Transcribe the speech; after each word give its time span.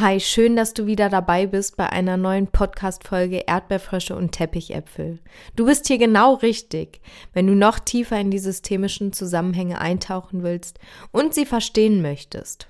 Hi, 0.00 0.20
schön, 0.20 0.54
dass 0.54 0.74
du 0.74 0.86
wieder 0.86 1.08
dabei 1.08 1.48
bist 1.48 1.76
bei 1.76 1.90
einer 1.90 2.16
neuen 2.16 2.46
Podcast-Folge 2.46 3.42
Erdbeerfrösche 3.48 4.14
und 4.14 4.30
Teppichäpfel. 4.30 5.18
Du 5.56 5.66
bist 5.66 5.88
hier 5.88 5.98
genau 5.98 6.34
richtig, 6.34 7.00
wenn 7.32 7.48
du 7.48 7.56
noch 7.56 7.80
tiefer 7.80 8.16
in 8.20 8.30
die 8.30 8.38
systemischen 8.38 9.12
Zusammenhänge 9.12 9.80
eintauchen 9.80 10.44
willst 10.44 10.78
und 11.10 11.34
sie 11.34 11.44
verstehen 11.44 12.00
möchtest. 12.00 12.68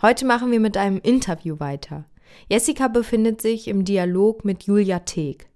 Heute 0.00 0.24
machen 0.24 0.52
wir 0.52 0.60
mit 0.60 0.76
einem 0.76 1.00
Interview 1.00 1.58
weiter. 1.58 2.04
Jessica 2.48 2.86
befindet 2.86 3.42
sich 3.42 3.66
im 3.66 3.84
Dialog 3.84 4.44
mit 4.44 4.62
Julia 4.62 5.00
Teeg. 5.00 5.48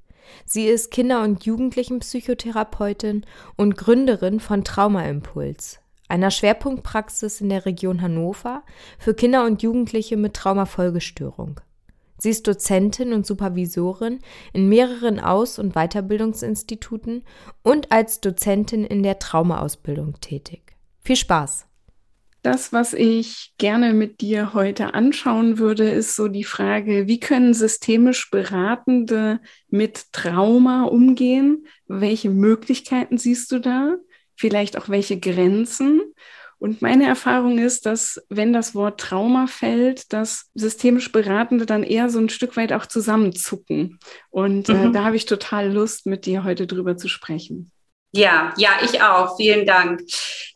Sie 0.45 0.66
ist 0.66 0.90
Kinder- 0.90 1.23
und 1.23 1.45
Jugendlichenpsychotherapeutin 1.45 3.24
und 3.54 3.76
Gründerin 3.76 4.40
von 4.40 4.65
Traumaimpuls, 4.65 5.78
einer 6.08 6.30
Schwerpunktpraxis 6.30 7.40
in 7.40 7.48
der 7.48 7.66
Region 7.66 8.02
Hannover 8.02 8.62
für 8.98 9.14
Kinder 9.14 9.45
und 9.45 9.62
Jugendliche 9.62 10.16
mit 10.16 10.34
Traumafolgestörung. 10.34 11.60
Sie 12.18 12.30
ist 12.30 12.46
Dozentin 12.46 13.12
und 13.12 13.26
Supervisorin 13.26 14.20
in 14.52 14.68
mehreren 14.68 15.20
Aus- 15.20 15.59
und 15.59 15.74
Weiterbildungsinstituten 15.74 17.24
und 17.62 17.90
als 17.92 18.20
Dozentin 18.20 18.84
in 18.84 19.02
der 19.02 19.18
Traumaausbildung 19.18 20.20
tätig. 20.20 20.76
Viel 21.01 21.16
Spaß! 21.16 21.66
Das, 22.45 22.74
was 22.74 22.92
ich 22.92 23.54
gerne 23.57 23.95
mit 23.95 24.20
dir 24.20 24.52
heute 24.52 24.92
anschauen 24.92 25.59
würde, 25.59 25.88
ist 25.88 26.14
so 26.14 26.29
die 26.29 26.45
Frage, 26.45 27.07
wie 27.07 27.18
können 27.18 27.54
systemisch 27.54 28.30
Beratende 28.30 29.40
mit 29.70 30.12
Trauma 30.12 30.84
umgehen? 30.84 31.66
Welche 31.86 32.29
Möglichkeiten 32.29 33.16
siehst 33.16 33.51
du 33.51 33.60
da? 33.60 33.96
Vielleicht 34.37 34.79
auch 34.79 34.88
welche 34.88 35.18
Grenzen. 35.18 36.01
Und 36.59 36.80
meine 36.80 37.07
Erfahrung 37.07 37.59
ist, 37.59 37.85
dass 37.85 38.24
wenn 38.30 38.52
das 38.52 38.74
Wort 38.74 38.99
Trauma 39.01 39.46
fällt, 39.46 40.13
dass 40.13 40.51
systemisch 40.54 41.13
Beratende 41.13 41.66
dann 41.66 41.82
eher 41.82 42.09
so 42.09 42.18
ein 42.18 42.30
Stück 42.30 42.57
weit 42.57 42.73
auch 42.73 42.87
zusammenzucken. 42.87 43.99
Und 44.30 44.68
äh, 44.68 44.87
mhm. 44.87 44.93
da 44.93 45.04
habe 45.04 45.16
ich 45.16 45.26
total 45.26 45.71
Lust, 45.71 46.07
mit 46.07 46.26
dir 46.26 46.45
heute 46.45 46.66
drüber 46.66 46.96
zu 46.96 47.09
sprechen. 47.09 47.71
Ja, 48.16 48.54
ja, 48.57 48.70
ich 48.84 49.02
auch. 49.02 49.37
Vielen 49.37 49.66
Dank. 49.66 50.01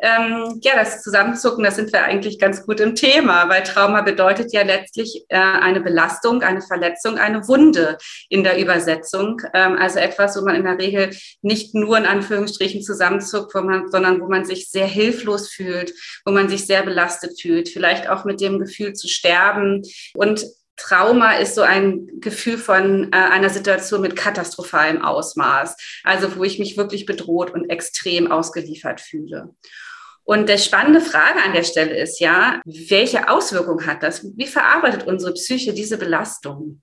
Ähm, 0.00 0.60
ja, 0.62 0.76
das 0.76 1.02
Zusammenzucken, 1.02 1.64
da 1.64 1.72
sind 1.72 1.92
wir 1.92 2.04
eigentlich 2.04 2.38
ganz 2.38 2.64
gut 2.64 2.78
im 2.78 2.94
Thema, 2.94 3.48
weil 3.48 3.64
Trauma 3.64 4.02
bedeutet 4.02 4.52
ja 4.52 4.62
letztlich 4.62 5.24
äh, 5.28 5.36
eine 5.36 5.80
Belastung, 5.80 6.42
eine 6.42 6.62
Verletzung, 6.62 7.18
eine 7.18 7.48
Wunde 7.48 7.98
in 8.28 8.44
der 8.44 8.60
Übersetzung. 8.60 9.42
Ähm, 9.54 9.76
also 9.76 9.98
etwas, 9.98 10.36
wo 10.36 10.44
man 10.44 10.54
in 10.54 10.62
der 10.62 10.78
Regel 10.78 11.10
nicht 11.42 11.74
nur 11.74 11.98
in 11.98 12.06
Anführungsstrichen 12.06 12.80
zusammenzuckt, 12.80 13.52
wo 13.56 13.60
man, 13.60 13.90
sondern 13.90 14.20
wo 14.20 14.28
man 14.28 14.44
sich 14.44 14.70
sehr 14.70 14.86
hilflos 14.86 15.50
fühlt, 15.50 15.92
wo 16.24 16.30
man 16.30 16.48
sich 16.48 16.64
sehr 16.64 16.84
belastet 16.84 17.40
fühlt, 17.40 17.68
vielleicht 17.68 18.08
auch 18.08 18.24
mit 18.24 18.40
dem 18.40 18.60
Gefühl 18.60 18.92
zu 18.92 19.08
sterben 19.08 19.82
und 20.14 20.44
Trauma 20.78 21.32
ist 21.32 21.54
so 21.54 21.62
ein 21.62 22.20
Gefühl 22.20 22.56
von 22.56 23.12
äh, 23.12 23.16
einer 23.16 23.50
Situation 23.50 24.00
mit 24.00 24.16
katastrophalem 24.16 25.02
Ausmaß, 25.02 25.76
also 26.04 26.36
wo 26.36 26.44
ich 26.44 26.58
mich 26.58 26.76
wirklich 26.76 27.04
bedroht 27.04 27.52
und 27.52 27.68
extrem 27.68 28.30
ausgeliefert 28.30 29.00
fühle. 29.00 29.54
Und 30.24 30.48
die 30.48 30.58
spannende 30.58 31.00
Frage 31.00 31.42
an 31.42 31.54
der 31.54 31.64
Stelle 31.64 31.96
ist 31.96 32.20
ja, 32.20 32.60
welche 32.64 33.28
Auswirkung 33.28 33.86
hat 33.86 34.02
das? 34.02 34.24
Wie 34.36 34.46
verarbeitet 34.46 35.06
unsere 35.06 35.32
Psyche 35.32 35.72
diese 35.72 35.96
Belastung? 35.96 36.82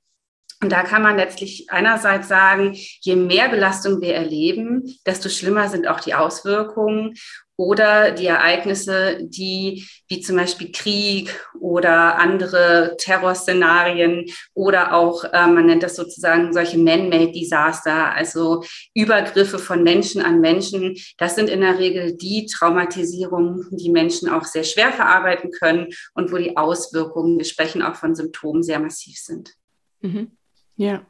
Und 0.61 0.71
da 0.71 0.83
kann 0.83 1.03
man 1.03 1.17
letztlich 1.17 1.67
einerseits 1.69 2.27
sagen, 2.27 2.71
je 2.73 3.15
mehr 3.15 3.49
Belastung 3.49 4.01
wir 4.01 4.15
erleben, 4.15 4.83
desto 5.05 5.29
schlimmer 5.29 5.69
sind 5.69 5.87
auch 5.87 5.99
die 5.99 6.15
Auswirkungen 6.15 7.13
oder 7.57 8.11
die 8.11 8.25
Ereignisse, 8.25 9.19
die 9.21 9.87
wie 10.07 10.19
zum 10.19 10.35
Beispiel 10.35 10.71
Krieg 10.71 11.39
oder 11.59 12.17
andere 12.17 12.95
Terrorszenarien 12.97 14.25
oder 14.53 14.93
auch, 14.93 15.23
äh, 15.23 15.47
man 15.47 15.65
nennt 15.65 15.83
das 15.83 15.95
sozusagen 15.95 16.53
solche 16.53 16.77
Man-Made 16.77 17.31
Disaster, 17.31 18.13
also 18.13 18.63
Übergriffe 18.93 19.57
von 19.57 19.83
Menschen 19.83 20.21
an 20.21 20.41
Menschen, 20.41 20.97
das 21.17 21.35
sind 21.35 21.49
in 21.49 21.61
der 21.61 21.79
Regel 21.79 22.15
die 22.15 22.45
Traumatisierungen, 22.45 23.67
die 23.71 23.89
Menschen 23.89 24.29
auch 24.29 24.43
sehr 24.43 24.63
schwer 24.63 24.91
verarbeiten 24.91 25.51
können 25.51 25.87
und 26.13 26.31
wo 26.31 26.37
die 26.37 26.57
Auswirkungen, 26.57 27.37
wir 27.37 27.45
sprechen 27.45 27.81
auch 27.81 27.95
von 27.95 28.15
Symptomen, 28.15 28.63
sehr 28.63 28.79
massiv 28.79 29.17
sind. 29.17 29.53
Mhm. 30.01 30.31
Ja. 30.75 31.05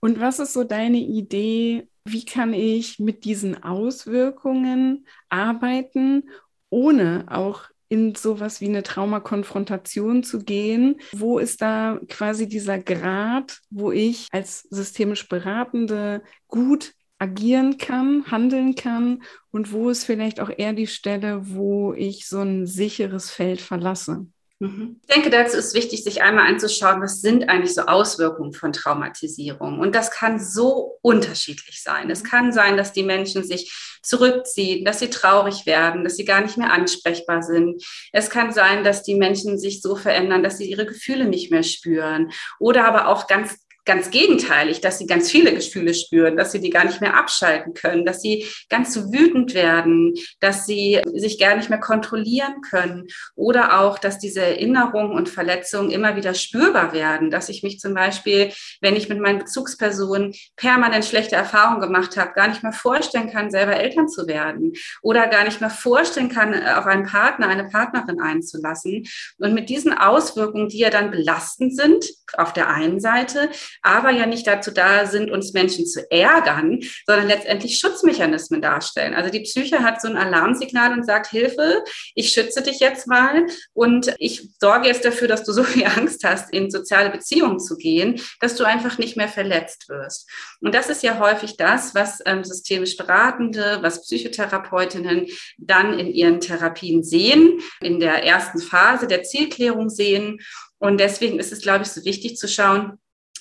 Und 0.00 0.20
was 0.20 0.38
ist 0.38 0.52
so 0.52 0.62
deine 0.62 0.98
Idee, 0.98 1.88
wie 2.12 2.24
kann 2.24 2.52
ich 2.54 2.98
mit 2.98 3.24
diesen 3.24 3.62
Auswirkungen 3.62 5.06
arbeiten, 5.28 6.28
ohne 6.70 7.26
auch 7.28 7.62
in 7.88 8.14
sowas 8.14 8.60
wie 8.60 8.68
eine 8.68 8.82
Traumakonfrontation 8.82 10.22
zu 10.22 10.40
gehen? 10.40 11.00
Wo 11.12 11.38
ist 11.38 11.62
da 11.62 11.98
quasi 12.08 12.48
dieser 12.48 12.78
Grad, 12.78 13.60
wo 13.70 13.92
ich 13.92 14.28
als 14.30 14.62
systemisch 14.70 15.28
Beratende 15.28 16.22
gut 16.46 16.92
agieren 17.18 17.78
kann, 17.78 18.30
handeln 18.30 18.74
kann 18.74 19.22
und 19.50 19.72
wo 19.72 19.90
ist 19.90 20.04
vielleicht 20.04 20.40
auch 20.40 20.50
eher 20.56 20.72
die 20.72 20.86
Stelle, 20.86 21.50
wo 21.50 21.92
ich 21.94 22.28
so 22.28 22.40
ein 22.40 22.66
sicheres 22.66 23.30
Feld 23.30 23.60
verlasse? 23.60 24.26
Mhm. 24.60 25.00
Ich 25.02 25.14
denke, 25.14 25.30
dazu 25.30 25.56
ist 25.56 25.74
wichtig, 25.74 26.02
sich 26.02 26.22
einmal 26.22 26.48
anzuschauen, 26.48 27.00
was 27.00 27.20
sind 27.20 27.48
eigentlich 27.48 27.74
so 27.74 27.82
Auswirkungen 27.82 28.52
von 28.52 28.72
Traumatisierung. 28.72 29.78
Und 29.78 29.94
das 29.94 30.10
kann 30.10 30.40
so 30.40 30.98
unterschiedlich 31.00 31.82
sein. 31.82 32.10
Es 32.10 32.24
kann 32.24 32.52
sein, 32.52 32.76
dass 32.76 32.92
die 32.92 33.04
Menschen 33.04 33.44
sich 33.44 33.72
zurückziehen, 34.02 34.84
dass 34.84 34.98
sie 34.98 35.10
traurig 35.10 35.64
werden, 35.64 36.02
dass 36.02 36.16
sie 36.16 36.24
gar 36.24 36.40
nicht 36.40 36.56
mehr 36.56 36.72
ansprechbar 36.72 37.42
sind. 37.42 37.84
Es 38.12 38.30
kann 38.30 38.52
sein, 38.52 38.82
dass 38.82 39.04
die 39.04 39.14
Menschen 39.14 39.58
sich 39.58 39.80
so 39.80 39.94
verändern, 39.94 40.42
dass 40.42 40.58
sie 40.58 40.68
ihre 40.68 40.86
Gefühle 40.86 41.26
nicht 41.26 41.52
mehr 41.52 41.62
spüren. 41.62 42.32
Oder 42.58 42.84
aber 42.84 43.08
auch 43.08 43.28
ganz 43.28 43.58
ganz 43.88 44.10
gegenteilig, 44.10 44.82
dass 44.82 44.98
sie 44.98 45.06
ganz 45.06 45.30
viele 45.30 45.52
Gefühle 45.52 45.94
spüren, 45.94 46.36
dass 46.36 46.52
sie 46.52 46.60
die 46.60 46.70
gar 46.70 46.84
nicht 46.84 47.00
mehr 47.00 47.16
abschalten 47.16 47.72
können, 47.72 48.04
dass 48.04 48.20
sie 48.20 48.46
ganz 48.68 48.94
wütend 48.96 49.54
werden, 49.54 50.14
dass 50.40 50.66
sie 50.66 51.00
sich 51.14 51.38
gar 51.40 51.56
nicht 51.56 51.70
mehr 51.70 51.80
kontrollieren 51.80 52.60
können 52.60 53.08
oder 53.34 53.80
auch, 53.80 53.98
dass 53.98 54.18
diese 54.18 54.42
Erinnerungen 54.42 55.12
und 55.12 55.30
Verletzungen 55.30 55.90
immer 55.90 56.16
wieder 56.16 56.34
spürbar 56.34 56.92
werden, 56.92 57.30
dass 57.30 57.48
ich 57.48 57.62
mich 57.62 57.80
zum 57.80 57.94
Beispiel, 57.94 58.52
wenn 58.82 58.94
ich 58.94 59.08
mit 59.08 59.20
meinen 59.20 59.38
Bezugspersonen 59.38 60.34
permanent 60.56 61.06
schlechte 61.06 61.36
Erfahrungen 61.36 61.80
gemacht 61.80 62.18
habe, 62.18 62.34
gar 62.34 62.48
nicht 62.48 62.62
mehr 62.62 62.72
vorstellen 62.72 63.30
kann, 63.30 63.50
selber 63.50 63.76
Eltern 63.76 64.08
zu 64.08 64.26
werden 64.26 64.74
oder 65.00 65.28
gar 65.28 65.44
nicht 65.44 65.62
mehr 65.62 65.70
vorstellen 65.70 66.28
kann, 66.28 66.54
auf 66.54 66.84
einen 66.84 67.06
Partner, 67.06 67.48
eine 67.48 67.64
Partnerin 67.64 68.20
einzulassen. 68.20 69.06
Und 69.38 69.54
mit 69.54 69.70
diesen 69.70 69.96
Auswirkungen, 69.96 70.68
die 70.68 70.78
ja 70.78 70.90
dann 70.90 71.10
belastend 71.10 71.74
sind, 71.74 72.04
auf 72.36 72.52
der 72.52 72.68
einen 72.68 73.00
Seite, 73.00 73.48
aber 73.82 74.10
ja 74.10 74.26
nicht 74.26 74.46
dazu 74.46 74.70
da 74.70 75.06
sind, 75.06 75.30
uns 75.30 75.52
Menschen 75.52 75.86
zu 75.86 76.10
ärgern, 76.10 76.80
sondern 77.06 77.28
letztendlich 77.28 77.78
Schutzmechanismen 77.78 78.60
darstellen. 78.62 79.14
Also 79.14 79.30
die 79.30 79.40
Psyche 79.40 79.80
hat 79.80 80.00
so 80.00 80.08
ein 80.08 80.16
Alarmsignal 80.16 80.92
und 80.92 81.04
sagt, 81.04 81.28
Hilfe, 81.28 81.82
ich 82.14 82.32
schütze 82.32 82.62
dich 82.62 82.80
jetzt 82.80 83.06
mal 83.06 83.46
und 83.72 84.14
ich 84.18 84.48
sorge 84.60 84.88
jetzt 84.88 85.04
dafür, 85.04 85.28
dass 85.28 85.44
du 85.44 85.52
so 85.52 85.62
viel 85.64 85.84
Angst 85.84 86.24
hast, 86.24 86.52
in 86.52 86.70
soziale 86.70 87.10
Beziehungen 87.10 87.60
zu 87.60 87.76
gehen, 87.76 88.20
dass 88.40 88.56
du 88.56 88.64
einfach 88.64 88.98
nicht 88.98 89.16
mehr 89.16 89.28
verletzt 89.28 89.88
wirst. 89.88 90.28
Und 90.60 90.74
das 90.74 90.88
ist 90.88 91.02
ja 91.02 91.18
häufig 91.18 91.56
das, 91.56 91.94
was 91.94 92.20
ähm, 92.26 92.44
systemisch 92.44 92.96
Beratende, 92.96 93.78
was 93.80 94.02
Psychotherapeutinnen 94.02 95.26
dann 95.58 95.98
in 95.98 96.08
ihren 96.08 96.40
Therapien 96.40 97.02
sehen, 97.02 97.60
in 97.80 98.00
der 98.00 98.24
ersten 98.24 98.58
Phase 98.58 99.06
der 99.06 99.22
Zielklärung 99.22 99.90
sehen. 99.90 100.40
Und 100.78 100.98
deswegen 100.98 101.38
ist 101.38 101.52
es, 101.52 101.60
glaube 101.60 101.82
ich, 101.82 101.90
so 101.90 102.04
wichtig 102.04 102.36
zu 102.36 102.48
schauen, 102.48 102.98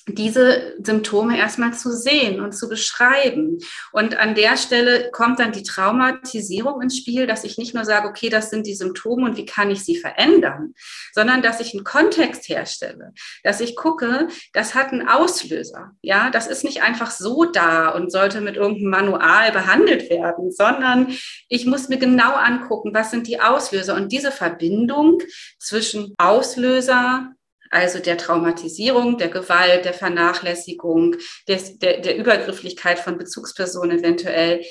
diese 0.07 0.75
Symptome 0.81 1.37
erstmal 1.37 1.73
zu 1.73 1.91
sehen 1.91 2.39
und 2.39 2.53
zu 2.53 2.69
beschreiben. 2.69 3.57
Und 3.91 4.17
an 4.17 4.35
der 4.35 4.55
Stelle 4.55 5.11
kommt 5.11 5.39
dann 5.39 5.51
die 5.51 5.63
Traumatisierung 5.63 6.81
ins 6.81 6.97
Spiel, 6.97 7.27
dass 7.27 7.43
ich 7.43 7.57
nicht 7.57 7.73
nur 7.73 7.83
sage, 7.83 8.07
okay, 8.07 8.29
das 8.29 8.49
sind 8.49 8.65
die 8.65 8.75
Symptome 8.75 9.25
und 9.25 9.37
wie 9.37 9.45
kann 9.45 9.69
ich 9.69 9.83
sie 9.83 9.97
verändern, 9.97 10.73
sondern 11.13 11.41
dass 11.41 11.59
ich 11.59 11.73
einen 11.73 11.83
Kontext 11.83 12.47
herstelle, 12.47 13.13
dass 13.43 13.59
ich 13.59 13.75
gucke, 13.75 14.27
das 14.53 14.75
hat 14.75 14.93
einen 14.93 15.07
Auslöser. 15.07 15.91
Ja, 16.01 16.29
das 16.29 16.47
ist 16.47 16.63
nicht 16.63 16.81
einfach 16.81 17.11
so 17.11 17.43
da 17.43 17.89
und 17.89 18.11
sollte 18.11 18.39
mit 18.39 18.55
irgendeinem 18.55 18.89
Manual 18.89 19.51
behandelt 19.51 20.09
werden, 20.09 20.51
sondern 20.51 21.13
ich 21.49 21.65
muss 21.65 21.89
mir 21.89 21.97
genau 21.97 22.33
angucken, 22.33 22.93
was 22.93 23.11
sind 23.11 23.27
die 23.27 23.41
Auslöser 23.41 23.95
und 23.95 24.11
diese 24.11 24.31
Verbindung 24.31 25.21
zwischen 25.59 26.13
Auslöser, 26.17 27.33
also 27.69 27.99
der 27.99 28.17
Traumatisierung, 28.17 29.17
der 29.17 29.29
Gewalt, 29.29 29.85
der 29.85 29.93
Vernachlässigung, 29.93 31.15
des, 31.47 31.79
der, 31.79 32.01
der 32.01 32.17
Übergrifflichkeit 32.17 32.99
von 32.99 33.17
Bezugspersonen 33.17 33.99
eventuell 33.99 34.63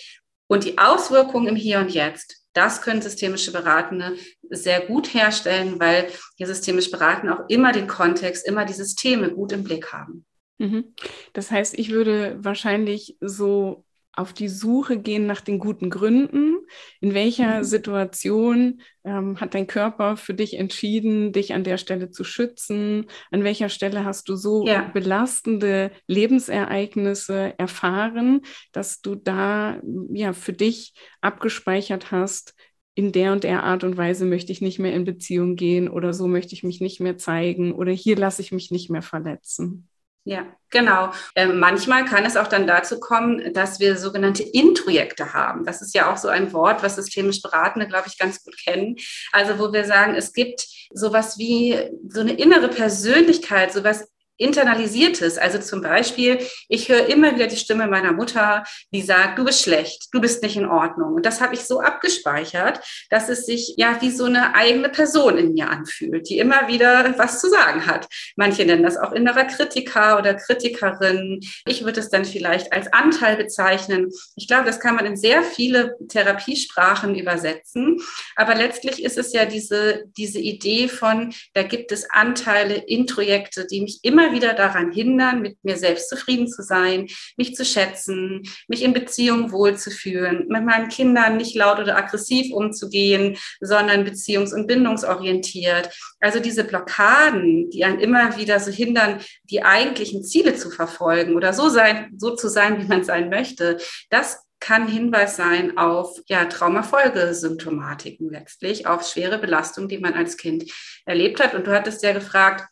und 0.48 0.64
die 0.64 0.78
Auswirkungen 0.78 1.48
im 1.48 1.56
Hier 1.56 1.78
und 1.78 1.90
Jetzt. 1.90 2.42
Das 2.52 2.80
können 2.80 3.02
systemische 3.02 3.52
Beratende 3.52 4.16
sehr 4.48 4.80
gut 4.80 5.12
herstellen, 5.12 5.78
weil 5.78 6.08
die 6.38 6.46
systemisch 6.46 6.90
Beratende 6.90 7.34
auch 7.34 7.48
immer 7.48 7.72
den 7.72 7.86
Kontext, 7.86 8.46
immer 8.46 8.64
die 8.64 8.72
Systeme 8.72 9.30
gut 9.30 9.52
im 9.52 9.64
Blick 9.64 9.92
haben. 9.92 10.24
Mhm. 10.58 10.94
Das 11.32 11.50
heißt, 11.50 11.78
ich 11.78 11.90
würde 11.90 12.36
wahrscheinlich 12.40 13.16
so 13.20 13.84
auf 14.16 14.32
die 14.32 14.48
Suche 14.48 14.98
gehen 14.98 15.26
nach 15.26 15.40
den 15.40 15.58
guten 15.58 15.90
Gründen. 15.90 16.56
In 17.00 17.14
welcher 17.14 17.58
mhm. 17.58 17.64
Situation 17.64 18.80
ähm, 19.04 19.40
hat 19.40 19.54
dein 19.54 19.66
Körper 19.66 20.16
für 20.16 20.34
dich 20.34 20.58
entschieden, 20.58 21.32
dich 21.32 21.54
an 21.54 21.64
der 21.64 21.78
Stelle 21.78 22.10
zu 22.10 22.24
schützen? 22.24 23.06
An 23.30 23.44
welcher 23.44 23.68
Stelle 23.68 24.04
hast 24.04 24.28
du 24.28 24.36
so 24.36 24.66
ja. 24.66 24.90
belastende 24.92 25.92
Lebensereignisse 26.06 27.54
erfahren, 27.58 28.40
dass 28.72 29.00
du 29.00 29.14
da 29.14 29.80
ja 30.12 30.32
für 30.32 30.52
dich 30.52 30.94
abgespeichert 31.20 32.10
hast, 32.10 32.54
in 32.96 33.12
der 33.12 33.32
und 33.32 33.44
der 33.44 33.62
Art 33.62 33.84
und 33.84 33.98
Weise 33.98 34.24
möchte 34.24 34.50
ich 34.52 34.62
nicht 34.62 34.78
mehr 34.78 34.94
in 34.94 35.04
Beziehung 35.04 35.54
gehen 35.54 35.88
oder 35.88 36.14
so 36.14 36.26
möchte 36.26 36.54
ich 36.54 36.64
mich 36.64 36.80
nicht 36.80 36.98
mehr 36.98 37.18
zeigen 37.18 37.72
oder 37.72 37.92
hier 37.92 38.16
lasse 38.16 38.40
ich 38.40 38.52
mich 38.52 38.70
nicht 38.70 38.88
mehr 38.88 39.02
verletzen. 39.02 39.88
Ja, 40.28 40.44
genau. 40.70 41.12
Ähm, 41.36 41.60
manchmal 41.60 42.04
kann 42.04 42.24
es 42.24 42.36
auch 42.36 42.48
dann 42.48 42.66
dazu 42.66 42.98
kommen, 42.98 43.52
dass 43.54 43.78
wir 43.78 43.96
sogenannte 43.96 44.42
Introjekte 44.42 45.32
haben. 45.32 45.64
Das 45.64 45.82
ist 45.82 45.94
ja 45.94 46.12
auch 46.12 46.16
so 46.16 46.26
ein 46.26 46.52
Wort, 46.52 46.82
was 46.82 46.96
systemisch 46.96 47.42
Beratende, 47.42 47.86
glaube 47.86 48.08
ich, 48.08 48.18
ganz 48.18 48.42
gut 48.42 48.56
kennen. 48.64 48.96
Also 49.30 49.60
wo 49.60 49.72
wir 49.72 49.84
sagen, 49.84 50.16
es 50.16 50.32
gibt 50.32 50.66
sowas 50.92 51.38
wie 51.38 51.78
so 52.08 52.22
eine 52.22 52.32
innere 52.32 52.66
Persönlichkeit, 52.66 53.72
sowas 53.72 54.08
internalisiertes. 54.38 55.38
Also 55.38 55.58
zum 55.58 55.82
Beispiel, 55.82 56.38
ich 56.68 56.88
höre 56.88 57.06
immer 57.06 57.34
wieder 57.34 57.46
die 57.46 57.56
Stimme 57.56 57.86
meiner 57.86 58.12
Mutter, 58.12 58.64
die 58.92 59.02
sagt, 59.02 59.38
du 59.38 59.44
bist 59.44 59.62
schlecht, 59.62 60.08
du 60.12 60.20
bist 60.20 60.42
nicht 60.42 60.56
in 60.56 60.66
Ordnung. 60.66 61.14
Und 61.14 61.26
das 61.26 61.40
habe 61.40 61.54
ich 61.54 61.60
so 61.60 61.80
abgespeichert, 61.80 62.80
dass 63.10 63.28
es 63.28 63.46
sich 63.46 63.74
ja 63.76 63.96
wie 64.00 64.10
so 64.10 64.24
eine 64.24 64.54
eigene 64.54 64.88
Person 64.88 65.38
in 65.38 65.52
mir 65.52 65.70
anfühlt, 65.70 66.28
die 66.28 66.38
immer 66.38 66.68
wieder 66.68 67.14
was 67.18 67.40
zu 67.40 67.48
sagen 67.48 67.86
hat. 67.86 68.08
Manche 68.36 68.64
nennen 68.64 68.82
das 68.82 68.96
auch 68.96 69.12
innerer 69.12 69.44
Kritiker 69.44 70.18
oder 70.18 70.34
Kritikerin. 70.34 71.40
Ich 71.66 71.84
würde 71.84 72.00
es 72.00 72.10
dann 72.10 72.24
vielleicht 72.24 72.72
als 72.72 72.92
Anteil 72.92 73.36
bezeichnen. 73.36 74.10
Ich 74.36 74.48
glaube, 74.48 74.64
das 74.64 74.80
kann 74.80 74.96
man 74.96 75.06
in 75.06 75.16
sehr 75.16 75.42
viele 75.42 75.96
Therapiesprachen 76.08 77.14
übersetzen. 77.14 78.00
Aber 78.34 78.54
letztlich 78.54 79.02
ist 79.02 79.18
es 79.18 79.32
ja 79.32 79.46
diese, 79.46 80.04
diese 80.16 80.38
Idee 80.38 80.88
von, 80.88 81.32
da 81.54 81.62
gibt 81.62 81.92
es 81.92 82.10
Anteile, 82.10 82.74
Introjekte, 82.74 83.66
die 83.66 83.80
mich 83.80 84.00
immer 84.02 84.25
immer 84.26 84.34
wieder 84.34 84.54
daran 84.54 84.92
hindern, 84.92 85.40
mit 85.42 85.62
mir 85.62 85.76
selbst 85.76 86.08
zufrieden 86.08 86.48
zu 86.48 86.62
sein, 86.62 87.08
mich 87.36 87.54
zu 87.54 87.64
schätzen, 87.64 88.42
mich 88.68 88.82
in 88.82 88.92
Beziehungen 88.92 89.52
wohlzufühlen, 89.52 90.46
mit 90.48 90.64
meinen 90.64 90.88
Kindern 90.88 91.36
nicht 91.36 91.54
laut 91.54 91.78
oder 91.78 91.96
aggressiv 91.96 92.52
umzugehen, 92.52 93.36
sondern 93.60 94.06
beziehungs- 94.06 94.54
und 94.54 94.66
bindungsorientiert. 94.66 95.90
Also 96.20 96.40
diese 96.40 96.64
Blockaden, 96.64 97.70
die 97.70 97.84
einen 97.84 98.00
immer 98.00 98.36
wieder 98.36 98.60
so 98.60 98.70
hindern, 98.70 99.20
die 99.44 99.62
eigentlichen 99.62 100.24
Ziele 100.24 100.56
zu 100.56 100.70
verfolgen 100.70 101.34
oder 101.34 101.52
so 101.52 101.68
sein, 101.68 102.12
so 102.16 102.34
zu 102.34 102.48
sein, 102.48 102.80
wie 102.80 102.86
man 102.86 103.04
sein 103.04 103.28
möchte, 103.28 103.78
das 104.10 104.42
kann 104.58 104.88
Hinweis 104.88 105.36
sein 105.36 105.76
auf 105.76 106.18
ja, 106.28 106.46
Traumafolgesymptomatiken 106.46 108.30
letztlich, 108.30 108.86
auf 108.86 109.06
schwere 109.06 109.38
Belastungen, 109.38 109.88
die 109.88 109.98
man 109.98 110.14
als 110.14 110.38
Kind 110.38 110.72
erlebt 111.04 111.40
hat. 111.40 111.54
Und 111.54 111.66
du 111.66 111.72
hattest 111.72 112.02
ja 112.02 112.12
gefragt, 112.12 112.64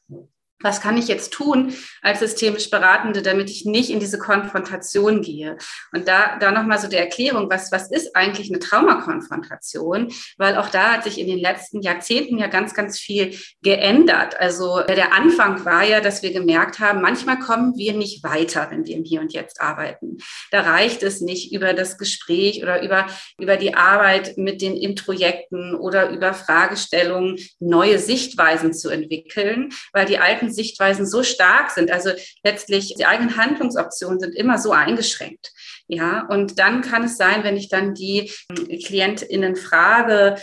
was 0.64 0.80
kann 0.80 0.96
ich 0.96 1.08
jetzt 1.08 1.32
tun 1.32 1.74
als 2.00 2.20
systemisch 2.20 2.70
Beratende, 2.70 3.22
damit 3.22 3.50
ich 3.50 3.66
nicht 3.66 3.90
in 3.90 4.00
diese 4.00 4.18
Konfrontation 4.18 5.20
gehe? 5.20 5.58
Und 5.92 6.08
da, 6.08 6.38
da 6.38 6.50
nochmal 6.50 6.78
so 6.78 6.88
die 6.88 6.96
Erklärung, 6.96 7.50
was, 7.50 7.70
was 7.70 7.90
ist 7.90 8.16
eigentlich 8.16 8.50
eine 8.50 8.58
Traumakonfrontation? 8.58 10.12
Weil 10.38 10.56
auch 10.56 10.70
da 10.70 10.94
hat 10.94 11.04
sich 11.04 11.20
in 11.20 11.26
den 11.26 11.38
letzten 11.38 11.82
Jahrzehnten 11.82 12.38
ja 12.38 12.46
ganz, 12.46 12.72
ganz 12.74 12.98
viel 12.98 13.38
geändert. 13.62 14.40
Also 14.40 14.80
der 14.80 15.12
Anfang 15.12 15.64
war 15.66 15.84
ja, 15.84 16.00
dass 16.00 16.22
wir 16.22 16.32
gemerkt 16.32 16.80
haben, 16.80 17.02
manchmal 17.02 17.38
kommen 17.38 17.76
wir 17.76 17.92
nicht 17.92 18.24
weiter, 18.24 18.68
wenn 18.70 18.86
wir 18.86 18.96
im 18.96 19.04
Hier 19.04 19.20
und 19.20 19.34
Jetzt 19.34 19.60
arbeiten. 19.60 20.18
Da 20.50 20.62
reicht 20.62 21.02
es 21.02 21.20
nicht 21.20 21.52
über 21.52 21.74
das 21.74 21.98
Gespräch 21.98 22.62
oder 22.62 22.82
über, 22.82 23.06
über 23.38 23.58
die 23.58 23.74
Arbeit 23.74 24.38
mit 24.38 24.62
den 24.62 24.76
Introjekten 24.76 25.74
oder 25.74 26.08
über 26.08 26.32
Fragestellungen 26.32 27.38
neue 27.60 27.98
Sichtweisen 27.98 28.72
zu 28.72 28.88
entwickeln, 28.88 29.70
weil 29.92 30.06
die 30.06 30.18
alten 30.18 30.53
Sichtweisen 30.54 31.06
so 31.06 31.22
stark 31.22 31.70
sind. 31.70 31.90
Also 31.90 32.10
letztlich 32.42 32.94
die 32.96 33.06
eigenen 33.06 33.36
Handlungsoptionen 33.36 34.20
sind 34.20 34.34
immer 34.34 34.58
so 34.58 34.72
eingeschränkt. 34.72 35.52
Ja, 35.86 36.26
und 36.28 36.58
dann 36.58 36.80
kann 36.80 37.04
es 37.04 37.18
sein, 37.18 37.44
wenn 37.44 37.56
ich 37.56 37.68
dann 37.68 37.94
die 37.94 38.30
hm, 38.48 38.68
KlientInnen 38.84 39.56
frage, 39.56 40.36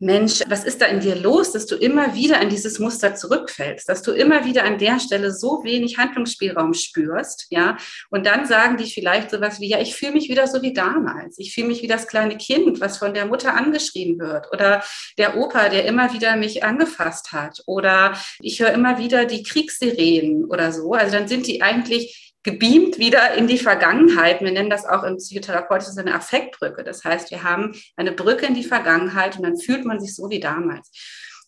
Mensch, 0.00 0.42
was 0.48 0.64
ist 0.64 0.80
da 0.80 0.86
in 0.86 1.00
dir 1.00 1.14
los, 1.14 1.52
dass 1.52 1.66
du 1.66 1.76
immer 1.76 2.14
wieder 2.14 2.40
in 2.42 2.48
dieses 2.48 2.78
Muster 2.78 3.14
zurückfällst, 3.14 3.88
dass 3.88 4.02
du 4.02 4.10
immer 4.10 4.44
wieder 4.44 4.64
an 4.64 4.78
der 4.78 4.98
Stelle 4.98 5.32
so 5.32 5.62
wenig 5.64 5.98
Handlungsspielraum 5.98 6.74
spürst, 6.74 7.46
ja? 7.50 7.76
Und 8.10 8.26
dann 8.26 8.44
sagen 8.44 8.76
die 8.76 8.90
vielleicht 8.90 9.30
sowas 9.30 9.60
wie, 9.60 9.68
ja, 9.68 9.80
ich 9.80 9.94
fühle 9.94 10.12
mich 10.12 10.28
wieder 10.28 10.46
so 10.46 10.62
wie 10.62 10.72
damals. 10.72 11.38
Ich 11.38 11.54
fühle 11.54 11.68
mich 11.68 11.82
wie 11.82 11.86
das 11.86 12.08
kleine 12.08 12.36
Kind, 12.36 12.80
was 12.80 12.98
von 12.98 13.14
der 13.14 13.26
Mutter 13.26 13.54
angeschrien 13.54 14.18
wird 14.18 14.52
oder 14.52 14.82
der 15.16 15.36
Opa, 15.36 15.68
der 15.68 15.84
immer 15.86 16.12
wieder 16.12 16.36
mich 16.36 16.64
angefasst 16.64 17.32
hat 17.32 17.62
oder 17.66 18.18
ich 18.40 18.60
höre 18.60 18.72
immer 18.72 18.98
wieder 18.98 19.26
die 19.26 19.42
Kriegssirenen 19.42 20.44
oder 20.44 20.72
so. 20.72 20.92
Also 20.92 21.16
dann 21.16 21.28
sind 21.28 21.46
die 21.46 21.62
eigentlich 21.62 22.23
gebeamt 22.44 22.98
wieder 22.98 23.34
in 23.34 23.48
die 23.48 23.58
Vergangenheit. 23.58 24.40
Wir 24.40 24.52
nennen 24.52 24.70
das 24.70 24.84
auch 24.86 25.02
im 25.02 25.16
psychotherapeutischen 25.16 25.98
eine 25.98 26.14
Affektbrücke. 26.14 26.84
Das 26.84 27.02
heißt, 27.02 27.30
wir 27.30 27.42
haben 27.42 27.74
eine 27.96 28.12
Brücke 28.12 28.46
in 28.46 28.54
die 28.54 28.64
Vergangenheit 28.64 29.36
und 29.36 29.42
dann 29.42 29.58
fühlt 29.58 29.84
man 29.84 29.98
sich 29.98 30.14
so 30.14 30.30
wie 30.30 30.40
damals. 30.40 30.90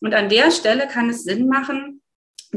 Und 0.01 0.15
an 0.15 0.29
der 0.29 0.51
Stelle 0.51 0.89
kann 0.89 1.11
es 1.11 1.23
Sinn 1.23 1.49
machen, 1.49 2.03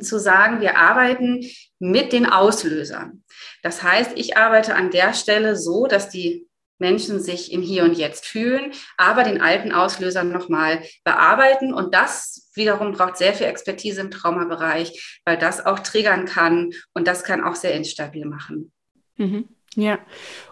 zu 0.02 0.20
sagen, 0.20 0.62
wir 0.62 0.78
arbeiten 0.78 1.46
mit 1.80 2.14
den 2.14 2.26
Auslösern. 2.26 3.24
Das 3.64 3.84
heißt, 3.84 4.12
ich 4.16 4.38
arbeite 4.38 4.76
an 4.76 4.92
der 4.92 5.14
Stelle 5.14 5.56
so, 5.56 5.88
dass 5.88 6.10
die 6.10 6.49
Menschen 6.80 7.20
sich 7.22 7.52
im 7.52 7.62
Hier 7.62 7.84
und 7.84 7.98
Jetzt 7.98 8.26
fühlen, 8.26 8.72
aber 8.98 9.24
den 9.24 9.42
alten 9.42 9.72
Auslöser 9.72 10.24
nochmal 10.24 10.84
bearbeiten. 11.04 11.74
Und 11.74 11.94
das 11.94 12.50
wiederum 12.56 12.94
braucht 12.94 13.18
sehr 13.18 13.34
viel 13.34 13.48
Expertise 13.48 14.02
im 14.02 14.12
Traumabereich, 14.12 15.20
weil 15.26 15.38
das 15.38 15.66
auch 15.66 15.80
triggern 15.80 16.26
kann 16.26 16.72
und 16.94 17.08
das 17.08 17.24
kann 17.24 17.44
auch 17.44 17.56
sehr 17.56 17.74
instabil 17.74 18.26
machen. 18.26 18.72
Mhm. 19.18 19.50
Ja, 19.76 20.00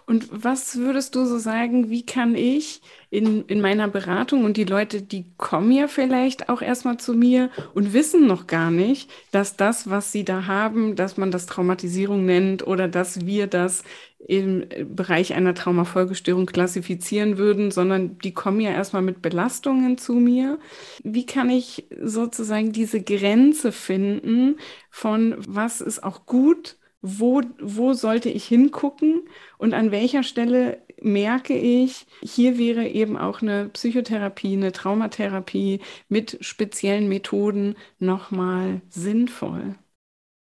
und 0.06 0.28
was 0.30 0.76
würdest 0.76 1.16
du 1.16 1.26
so 1.26 1.38
sagen, 1.38 1.90
wie 1.90 2.06
kann 2.06 2.36
ich 2.36 2.80
in, 3.10 3.44
in 3.46 3.60
meiner 3.60 3.88
Beratung 3.88 4.44
und 4.44 4.56
die 4.56 4.64
Leute, 4.64 5.02
die 5.02 5.26
kommen 5.36 5.72
ja 5.72 5.88
vielleicht 5.88 6.48
auch 6.48 6.62
erstmal 6.62 6.98
zu 6.98 7.14
mir 7.14 7.50
und 7.74 7.92
wissen 7.92 8.28
noch 8.28 8.46
gar 8.46 8.70
nicht, 8.70 9.10
dass 9.32 9.56
das, 9.56 9.90
was 9.90 10.12
sie 10.12 10.24
da 10.24 10.46
haben, 10.46 10.94
dass 10.94 11.16
man 11.16 11.32
das 11.32 11.46
Traumatisierung 11.46 12.24
nennt 12.26 12.64
oder 12.64 12.86
dass 12.86 13.26
wir 13.26 13.48
das 13.48 13.82
im 14.26 14.66
Bereich 14.94 15.34
einer 15.34 15.54
Traumafolgestörung 15.54 16.46
klassifizieren 16.46 17.38
würden, 17.38 17.70
sondern 17.72 18.18
die 18.18 18.32
kommen 18.34 18.60
ja 18.60 18.70
erstmal 18.70 19.02
mit 19.02 19.20
Belastungen 19.20 19.98
zu 19.98 20.14
mir. 20.14 20.58
Wie 21.02 21.26
kann 21.26 21.50
ich 21.50 21.86
sozusagen 22.00 22.72
diese 22.72 23.02
Grenze 23.02 23.72
finden 23.72 24.58
von 24.90 25.34
was 25.38 25.80
ist 25.80 26.02
auch 26.04 26.24
gut 26.26 26.77
wo, 27.00 27.42
wo 27.60 27.92
sollte 27.92 28.28
ich 28.28 28.46
hingucken 28.46 29.22
und 29.58 29.74
an 29.74 29.90
welcher 29.90 30.22
Stelle 30.22 30.82
merke 31.00 31.54
ich, 31.56 32.06
hier 32.22 32.58
wäre 32.58 32.86
eben 32.88 33.16
auch 33.16 33.40
eine 33.42 33.68
Psychotherapie, 33.68 34.54
eine 34.54 34.72
Traumatherapie 34.72 35.80
mit 36.08 36.38
speziellen 36.40 37.08
Methoden 37.08 37.76
nochmal 37.98 38.82
sinnvoll. 38.88 39.76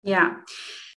Ja, 0.02 0.44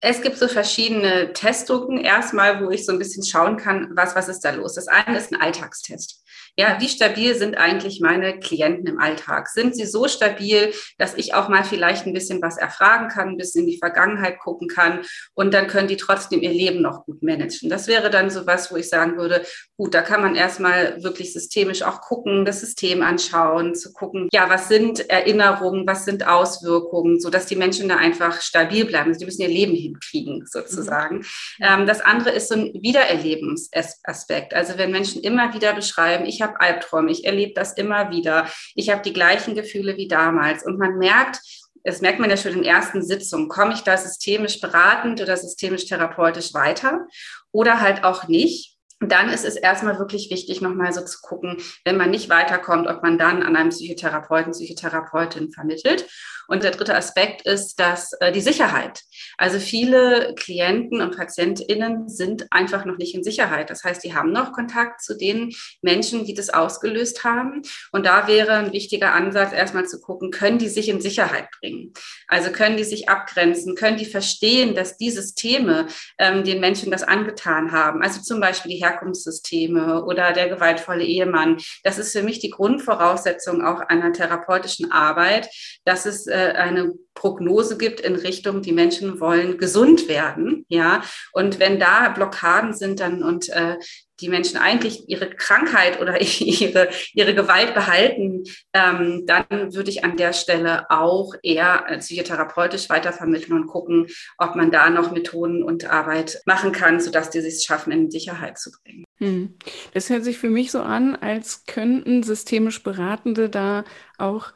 es 0.01 0.21
gibt 0.21 0.37
so 0.37 0.47
verschiedene 0.47 1.33
Testdrucken. 1.33 1.97
Erstmal, 1.97 2.63
wo 2.63 2.69
ich 2.69 2.85
so 2.85 2.91
ein 2.91 2.99
bisschen 2.99 3.23
schauen 3.23 3.57
kann, 3.57 3.89
was, 3.95 4.15
was 4.15 4.29
ist 4.29 4.41
da 4.41 4.51
los. 4.51 4.75
Das 4.75 4.87
eine 4.87 5.17
ist 5.17 5.31
ein 5.31 5.41
Alltagstest 5.41 6.23
ja, 6.59 6.77
wie 6.81 6.89
stabil 6.89 7.35
sind 7.35 7.57
eigentlich 7.57 8.01
meine 8.01 8.37
Klienten 8.37 8.85
im 8.85 8.99
Alltag? 8.99 9.47
Sind 9.47 9.77
sie 9.77 9.85
so 9.85 10.09
stabil, 10.09 10.73
dass 10.97 11.15
ich 11.15 11.33
auch 11.33 11.47
mal 11.47 11.63
vielleicht 11.63 12.05
ein 12.05 12.13
bisschen 12.13 12.41
was 12.41 12.57
erfragen 12.57 13.07
kann, 13.07 13.29
ein 13.29 13.37
bisschen 13.37 13.61
in 13.61 13.71
die 13.71 13.77
Vergangenheit 13.77 14.39
gucken 14.39 14.67
kann 14.67 15.05
und 15.33 15.53
dann 15.53 15.67
können 15.67 15.87
die 15.87 15.95
trotzdem 15.95 16.41
ihr 16.41 16.51
Leben 16.51 16.81
noch 16.81 17.05
gut 17.05 17.23
managen? 17.23 17.69
Das 17.69 17.87
wäre 17.87 18.09
dann 18.09 18.29
so 18.29 18.45
was, 18.45 18.73
wo 18.73 18.75
ich 18.75 18.89
sagen 18.89 19.17
würde, 19.17 19.45
gut, 19.77 19.93
da 19.93 20.01
kann 20.01 20.21
man 20.21 20.35
erstmal 20.35 21.01
wirklich 21.01 21.31
systemisch 21.31 21.81
auch 21.81 22.01
gucken, 22.01 22.43
das 22.43 22.59
System 22.59 23.03
anschauen, 23.03 23.73
zu 23.73 23.93
gucken, 23.93 24.27
ja, 24.33 24.49
was 24.49 24.67
sind 24.67 25.09
Erinnerungen, 25.09 25.87
was 25.87 26.03
sind 26.03 26.27
Auswirkungen, 26.27 27.21
so 27.21 27.29
dass 27.29 27.45
die 27.45 27.55
Menschen 27.55 27.87
da 27.87 27.95
einfach 27.95 28.41
stabil 28.41 28.83
bleiben. 28.83 29.13
Sie 29.13 29.23
müssen 29.23 29.43
ihr 29.43 29.47
Leben 29.47 29.75
hinkriegen, 29.89 30.45
sozusagen. 30.45 31.17
Mhm. 31.17 31.25
Ähm, 31.61 31.87
das 31.87 32.01
andere 32.01 32.31
ist 32.31 32.49
so 32.49 32.55
ein 32.55 32.73
Wiedererlebensaspekt. 32.73 34.53
Also 34.53 34.77
wenn 34.77 34.91
Menschen 34.91 35.21
immer 35.21 35.53
wieder 35.53 35.73
beschreiben, 35.73 36.25
ich 36.25 36.41
habe 36.41 36.59
Albträume, 36.59 37.11
ich 37.11 37.25
erlebe 37.25 37.53
das 37.53 37.73
immer 37.73 38.11
wieder, 38.11 38.47
ich 38.75 38.89
habe 38.89 39.01
die 39.01 39.13
gleichen 39.13 39.55
Gefühle 39.55 39.97
wie 39.97 40.07
damals. 40.07 40.65
Und 40.65 40.77
man 40.77 40.97
merkt, 40.97 41.39
das 41.83 42.01
merkt 42.01 42.19
man 42.19 42.29
ja 42.29 42.37
schon 42.37 42.51
in 42.51 42.59
den 42.59 42.65
ersten 42.65 43.03
Sitzungen, 43.03 43.47
komme 43.47 43.73
ich 43.73 43.81
da 43.81 43.97
systemisch 43.97 44.59
beratend 44.59 45.21
oder 45.21 45.37
systemisch 45.37 45.85
therapeutisch 45.85 46.53
weiter 46.53 47.07
oder 47.51 47.81
halt 47.81 48.03
auch 48.03 48.27
nicht. 48.27 48.75
dann 49.01 49.29
ist 49.29 49.45
es 49.45 49.55
erstmal 49.55 49.97
wirklich 49.97 50.29
wichtig, 50.29 50.59
nochmal 50.59 50.91
so 50.91 50.99
zu 51.05 51.19
gucken, 51.21 51.55
wenn 51.85 51.95
man 51.95 52.09
nicht 52.11 52.29
weiterkommt, 52.29 52.85
ob 52.89 53.01
man 53.01 53.17
dann 53.17 53.43
an 53.43 53.55
einen 53.55 53.69
Psychotherapeuten, 53.69 54.51
Psychotherapeutin 54.51 55.53
vermittelt. 55.53 56.05
Und 56.49 56.63
der 56.63 56.71
dritte 56.71 56.95
Aspekt 56.95 57.43
ist, 57.43 57.79
dass 57.79 58.13
äh, 58.13 58.31
die 58.31 58.41
Sicherheit. 58.41 59.01
Also 59.37 59.59
viele 59.59 60.33
Klienten 60.35 60.99
und 60.99 61.15
PatientInnen 61.15 62.09
sind 62.09 62.47
einfach 62.49 62.85
noch 62.85 62.97
nicht 62.97 63.13
in 63.13 63.23
Sicherheit. 63.23 63.69
Das 63.69 63.83
heißt, 63.83 64.03
die 64.03 64.15
haben 64.15 64.31
noch 64.31 64.51
Kontakt 64.51 65.01
zu 65.01 65.15
den 65.15 65.53
Menschen, 65.81 66.25
die 66.25 66.33
das 66.33 66.49
ausgelöst 66.49 67.23
haben. 67.23 67.61
Und 67.91 68.07
da 68.07 68.27
wäre 68.27 68.53
ein 68.53 68.73
wichtiger 68.73 69.13
Ansatz, 69.13 69.53
erstmal 69.53 69.85
zu 69.85 70.01
gucken, 70.01 70.31
können 70.31 70.57
die 70.57 70.69
sich 70.69 70.89
in 70.89 71.01
Sicherheit 71.01 71.49
bringen? 71.59 71.93
Also 72.27 72.51
können 72.51 72.77
die 72.77 72.83
sich 72.83 73.09
abgrenzen? 73.09 73.75
Können 73.75 73.97
die 73.97 74.05
verstehen, 74.05 74.73
dass 74.73 74.97
die 74.97 75.11
Systeme 75.11 75.87
ähm, 76.17 76.43
den 76.43 76.59
Menschen 76.59 76.91
das 76.91 77.03
angetan 77.03 77.71
haben? 77.71 78.01
Also 78.01 78.21
zum 78.21 78.39
Beispiel 78.39 78.71
die 78.71 78.83
Herkunftssysteme 78.83 80.03
oder 80.03 80.33
der 80.33 80.49
gewaltvolle 80.49 81.03
Ehemann. 81.03 81.57
Das 81.83 81.99
ist 81.99 82.11
für 82.11 82.23
mich 82.23 82.39
die 82.39 82.49
Grundvoraussetzung 82.49 83.63
auch 83.63 83.81
einer 83.81 84.13
therapeutischen 84.13 84.91
Arbeit, 84.91 85.47
dass 85.85 86.07
es 86.07 86.25
äh, 86.25 86.38
eine 86.39 86.93
Prognose 87.13 87.77
gibt 87.77 87.99
in 87.99 88.15
Richtung, 88.15 88.61
die 88.61 88.71
Menschen 88.71 89.19
wollen 89.19 89.57
gesund 89.57 90.07
werden, 90.07 90.65
ja. 90.69 91.03
Und 91.33 91.59
wenn 91.59 91.79
da 91.79 92.09
Blockaden 92.09 92.73
sind 92.73 93.01
dann 93.01 93.23
und 93.23 93.49
äh, 93.49 93.77
die 94.21 94.29
Menschen 94.29 94.57
eigentlich 94.57 95.07
ihre 95.07 95.29
Krankheit 95.29 95.99
oder 95.99 96.21
ihre, 96.39 96.89
ihre 97.13 97.35
Gewalt 97.35 97.73
behalten, 97.73 98.43
ähm, 98.73 99.23
dann 99.25 99.45
würde 99.73 99.89
ich 99.89 100.03
an 100.03 100.17
der 100.17 100.33
Stelle 100.33 100.89
auch 100.89 101.33
eher 101.43 101.85
psychotherapeutisch 101.99 102.89
weitervermitteln 102.89 103.53
und 103.53 103.67
gucken, 103.67 104.07
ob 104.37 104.55
man 104.55 104.71
da 104.71 104.89
noch 104.89 105.11
Methoden 105.11 105.63
und 105.63 105.89
Arbeit 105.89 106.41
machen 106.45 106.71
kann, 106.71 106.99
sodass 106.99 107.29
die 107.29 107.41
sich 107.41 107.63
schaffen, 107.65 107.91
in 107.91 108.11
Sicherheit 108.11 108.57
zu 108.57 108.71
bringen. 108.71 109.03
Hm. 109.17 109.55
Das 109.93 110.09
hört 110.09 110.23
sich 110.23 110.37
für 110.37 110.49
mich 110.49 110.71
so 110.71 110.79
an, 110.79 111.15
als 111.15 111.65
könnten 111.65 112.23
systemisch 112.23 112.81
Beratende 112.83 113.49
da 113.49 113.83
auch 114.17 114.53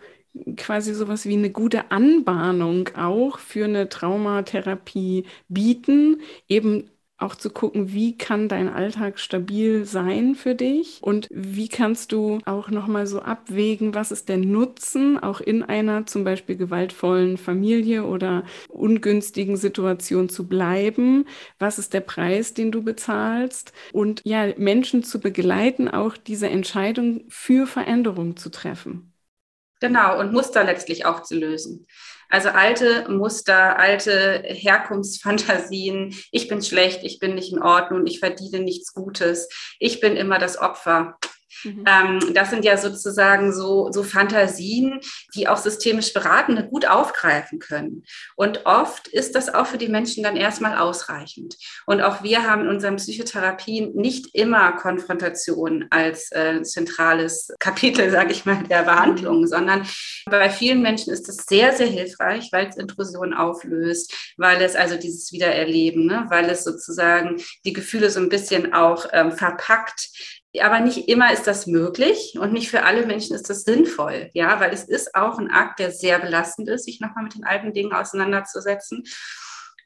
quasi 0.57 0.93
sowas 0.93 1.25
wie 1.25 1.33
eine 1.33 1.51
gute 1.51 1.91
Anbahnung 1.91 2.89
auch 2.95 3.39
für 3.39 3.65
eine 3.65 3.89
Traumatherapie 3.89 5.25
bieten, 5.47 6.21
eben 6.47 6.89
auch 7.17 7.35
zu 7.35 7.51
gucken, 7.51 7.93
wie 7.93 8.17
kann 8.17 8.49
dein 8.49 8.67
Alltag 8.67 9.19
stabil 9.19 9.85
sein 9.85 10.35
für 10.35 10.55
dich 10.55 10.99
und 11.01 11.27
wie 11.31 11.69
kannst 11.69 12.11
du 12.11 12.39
auch 12.45 12.69
nochmal 12.69 13.07
so 13.07 13.21
abwägen, 13.21 13.93
was 13.93 14.11
ist 14.11 14.27
der 14.29 14.37
Nutzen 14.37 15.17
auch 15.19 15.39
in 15.39 15.63
einer 15.63 16.05
zum 16.05 16.23
Beispiel 16.25 16.57
gewaltvollen 16.57 17.37
Familie 17.37 18.03
oder 18.05 18.43
ungünstigen 18.67 19.55
Situation 19.57 20.27
zu 20.27 20.47
bleiben, 20.47 21.25
was 21.59 21.79
ist 21.79 21.93
der 21.93 22.01
Preis, 22.01 22.53
den 22.53 22.71
du 22.71 22.83
bezahlst 22.83 23.71
und 23.93 24.21
ja, 24.25 24.47
Menschen 24.57 25.03
zu 25.03 25.19
begleiten, 25.21 25.87
auch 25.87 26.17
diese 26.17 26.49
Entscheidung 26.49 27.21
für 27.29 27.67
Veränderung 27.67 28.35
zu 28.37 28.49
treffen. 28.49 29.12
Genau, 29.83 30.17
und 30.17 30.31
Muster 30.31 30.63
letztlich 30.63 31.05
auch 31.05 31.23
zu 31.23 31.35
lösen. 31.35 31.87
Also 32.29 32.47
alte 32.47 33.05
Muster, 33.09 33.77
alte 33.77 34.41
Herkunftsfantasien. 34.45 36.15
Ich 36.31 36.47
bin 36.47 36.61
schlecht, 36.61 37.03
ich 37.03 37.19
bin 37.19 37.35
nicht 37.35 37.51
in 37.51 37.61
Ordnung, 37.61 38.05
ich 38.07 38.19
verdiene 38.19 38.61
nichts 38.61 38.93
Gutes, 38.93 39.49
ich 39.79 39.99
bin 39.99 40.15
immer 40.15 40.39
das 40.39 40.57
Opfer. 40.57 41.17
Mhm. 41.63 41.86
Ähm, 41.88 42.34
das 42.34 42.50
sind 42.50 42.65
ja 42.65 42.77
sozusagen 42.77 43.53
so, 43.53 43.91
so 43.91 44.03
Fantasien, 44.03 45.00
die 45.36 45.48
auch 45.48 45.58
systemisch 45.58 46.13
Beratende 46.13 46.67
gut 46.67 46.86
aufgreifen 46.86 47.60
können. 47.60 48.03
Und 48.36 48.65
oft 48.65 49.08
ist 49.08 49.36
das 49.36 49.53
auch 49.53 49.67
für 49.67 49.77
die 49.77 49.88
Menschen 49.88 50.24
dann 50.24 50.36
erstmal 50.36 50.77
ausreichend. 50.77 51.55
Und 51.86 52.01
auch 52.01 52.24
wir 52.24 52.50
haben 52.50 52.63
in 52.63 52.67
unseren 52.70 52.98
Psychotherapien 52.98 53.93
nicht 53.96 54.34
immer 54.34 54.74
Konfrontation 54.74 55.86
als 55.89 56.32
äh, 56.32 56.62
zentrales 56.63 57.53
Kapitel, 57.60 58.10
sage 58.12 58.32
ich 58.32 58.46
mal, 58.46 58.63
der 58.63 58.84
Behandlung, 58.84 59.41
mhm. 59.41 59.48
sondern 59.48 59.88
bei 60.25 60.50
vielen 60.50 60.82
Menschen 60.82 61.13
ist 61.13 61.27
das 61.27 61.46
sehr, 61.48 61.74
sehr 61.74 61.88
hilfreich, 61.88 62.50
weil 62.51 62.67
es 62.67 62.77
Intrusion 62.77 63.34
auflöst, 63.34 64.13
weil 64.38 64.62
es 64.62 64.75
also 64.75 64.98
dieses 64.98 65.32
Wiedererleben, 65.32 66.05
ne, 66.05 66.25
weil 66.29 66.50
es 66.50 66.63
sozusagen 66.63 67.41
die 67.65 67.74
Gefühle 67.74 68.10
so 68.10 68.20
ein 68.20 68.29
bisschen 68.29 68.74
auch 68.74 69.05
ähm, 69.12 69.32
verpackt 69.32 70.10
aber 70.62 70.79
nicht 70.79 71.07
immer 71.10 71.33
ist 71.33 71.48
das 71.48 71.65
möglich 71.65 72.38
und 72.39 72.53
nicht 72.53 72.69
für 72.69 72.83
alle 72.83 73.05
Menschen 73.05 73.36
ist 73.36 73.50
das 73.50 73.63
sinnvoll, 73.63 74.29
ja, 74.33 74.60
weil 74.60 74.72
es 74.72 74.83
ist 74.83 75.15
auch 75.15 75.39
ein 75.39 75.50
Akt, 75.50 75.79
der 75.79 75.91
sehr 75.91 76.19
belastend 76.19 76.69
ist, 76.69 76.86
sich 76.86 77.00
nochmal 77.00 77.24
mit 77.24 77.36
den 77.36 77.45
alten 77.45 77.74
Dingen 77.74 77.93
auseinanderzusetzen. 77.93 79.03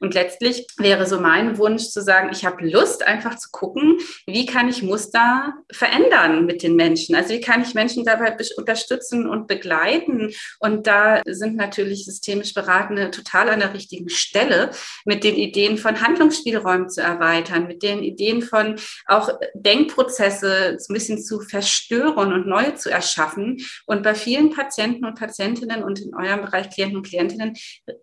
Und 0.00 0.14
letztlich 0.14 0.66
wäre 0.76 1.06
so 1.06 1.20
mein 1.20 1.58
Wunsch 1.58 1.88
zu 1.88 2.02
sagen, 2.02 2.30
ich 2.32 2.44
habe 2.44 2.68
Lust 2.68 3.06
einfach 3.06 3.36
zu 3.36 3.48
gucken, 3.50 3.98
wie 4.26 4.46
kann 4.46 4.68
ich 4.68 4.82
Muster 4.82 5.54
verändern 5.70 6.46
mit 6.46 6.62
den 6.62 6.76
Menschen? 6.76 7.14
Also 7.14 7.34
wie 7.34 7.40
kann 7.40 7.62
ich 7.62 7.74
Menschen 7.74 8.04
dabei 8.04 8.36
unterstützen 8.56 9.28
und 9.28 9.46
begleiten? 9.46 10.32
Und 10.58 10.86
da 10.86 11.22
sind 11.26 11.56
natürlich 11.56 12.04
systemisch 12.04 12.54
Beratende 12.54 13.10
total 13.10 13.48
an 13.50 13.60
der 13.60 13.74
richtigen 13.74 14.08
Stelle, 14.08 14.70
mit 15.04 15.24
den 15.24 15.34
Ideen 15.34 15.78
von 15.78 16.00
Handlungsspielräumen 16.00 16.88
zu 16.88 17.00
erweitern, 17.00 17.66
mit 17.66 17.82
den 17.82 18.02
Ideen 18.02 18.42
von 18.42 18.76
auch 19.06 19.30
Denkprozesse 19.54 20.78
ein 20.78 20.92
bisschen 20.92 21.22
zu 21.22 21.40
verstören 21.40 22.32
und 22.32 22.46
neu 22.46 22.70
zu 22.72 22.90
erschaffen. 22.90 23.58
Und 23.86 24.02
bei 24.02 24.14
vielen 24.14 24.50
Patienten 24.50 25.04
und 25.04 25.18
Patientinnen 25.18 25.82
und 25.82 26.00
in 26.00 26.14
eurem 26.14 26.42
Bereich 26.42 26.70
Klienten 26.70 26.98
und 26.98 27.06
Klientinnen 27.06 27.56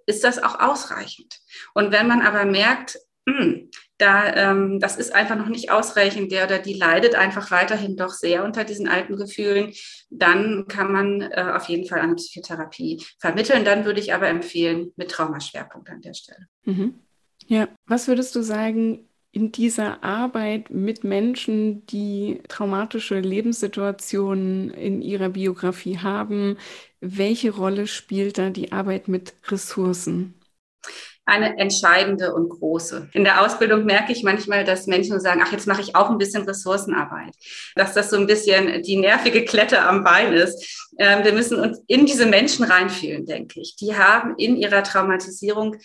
ist 0.06 0.24
das 0.24 0.42
auch 0.42 0.60
ausreichend. 0.60 1.40
Und 1.74 1.85
wenn 1.92 2.08
man 2.08 2.22
aber 2.22 2.46
merkt, 2.46 2.98
mh, 3.26 3.38
hm, 3.38 3.70
da, 3.98 4.36
ähm, 4.36 4.80
das 4.80 4.98
ist 4.98 5.16
einfach 5.16 5.38
noch 5.38 5.48
nicht 5.48 5.72
ausreichend, 5.72 6.32
der 6.32 6.46
oder 6.46 6.60
die 6.60 6.74
leidet 6.74 7.16
einfach 7.16 7.50
weiterhin 7.52 7.96
doch 7.96 8.10
sehr 8.10 8.44
unter 8.44 8.66
diesen 8.66 8.90
alten 8.90 9.16
Gefühlen, 9.16 9.72
dann 10.10 10.68
kann 10.68 10.92
man 10.92 11.22
äh, 11.22 11.54
auf 11.56 11.70
jeden 11.70 11.88
Fall 11.88 12.00
eine 12.00 12.16
Psychotherapie 12.16 13.02
vermitteln. 13.20 13.64
Dann 13.64 13.86
würde 13.86 14.02
ich 14.02 14.14
aber 14.14 14.28
empfehlen, 14.28 14.92
mit 14.98 15.12
Traumaschwerpunkt 15.12 15.90
an 15.90 16.02
der 16.02 16.14
Stelle. 16.14 16.48
Mhm. 16.66 16.96
Ja, 17.48 17.68
was 17.86 18.08
würdest 18.08 18.36
du 18.36 18.42
sagen, 18.42 19.08
in 19.32 19.52
dieser 19.52 20.04
Arbeit 20.04 20.70
mit 20.70 21.04
Menschen, 21.04 21.86
die 21.88 22.42
traumatische 22.48 23.20
Lebenssituationen 23.20 24.72
in 24.72 25.02
ihrer 25.02 25.30
Biografie 25.30 26.00
haben, 26.00 26.58
welche 27.02 27.52
Rolle 27.52 27.88
spielt 27.88 28.38
da 28.38 28.50
die 28.50 28.72
Arbeit 28.72 29.10
mit 29.10 29.34
Ressourcen? 29.48 30.36
Eine 31.26 31.58
entscheidende 31.58 32.34
und 32.34 32.50
große. 32.50 33.10
In 33.14 33.24
der 33.24 33.44
Ausbildung 33.44 33.86
merke 33.86 34.12
ich 34.12 34.24
manchmal, 34.24 34.64
dass 34.64 34.86
Menschen 34.86 35.20
sagen, 35.20 35.42
ach, 35.44 35.52
jetzt 35.52 35.68
mache 35.68 35.82
ich 35.82 35.96
auch 35.96 36.10
ein 36.10 36.20
bisschen 36.20 36.44
Ressourcenarbeit. 36.44 37.34
Dass 37.76 37.94
das 37.94 38.12
so 38.12 38.18
ein 38.18 38.28
bisschen 38.28 38.84
die 38.84 38.98
nervige 38.98 39.44
Klette 39.44 39.82
am 39.82 40.04
Bein 40.04 40.34
ist. 40.34 40.90
Ähm, 41.00 41.24
wir 41.24 41.34
müssen 41.34 41.60
uns 41.60 41.82
in 41.88 42.06
diese 42.06 42.28
Menschen 42.28 42.64
reinfühlen, 42.64 43.26
denke 43.26 43.60
ich. 43.60 43.76
Die 43.76 43.96
haben 43.96 44.36
in 44.38 44.56
ihrer 44.56 44.84
Traumatisierung 44.84 45.78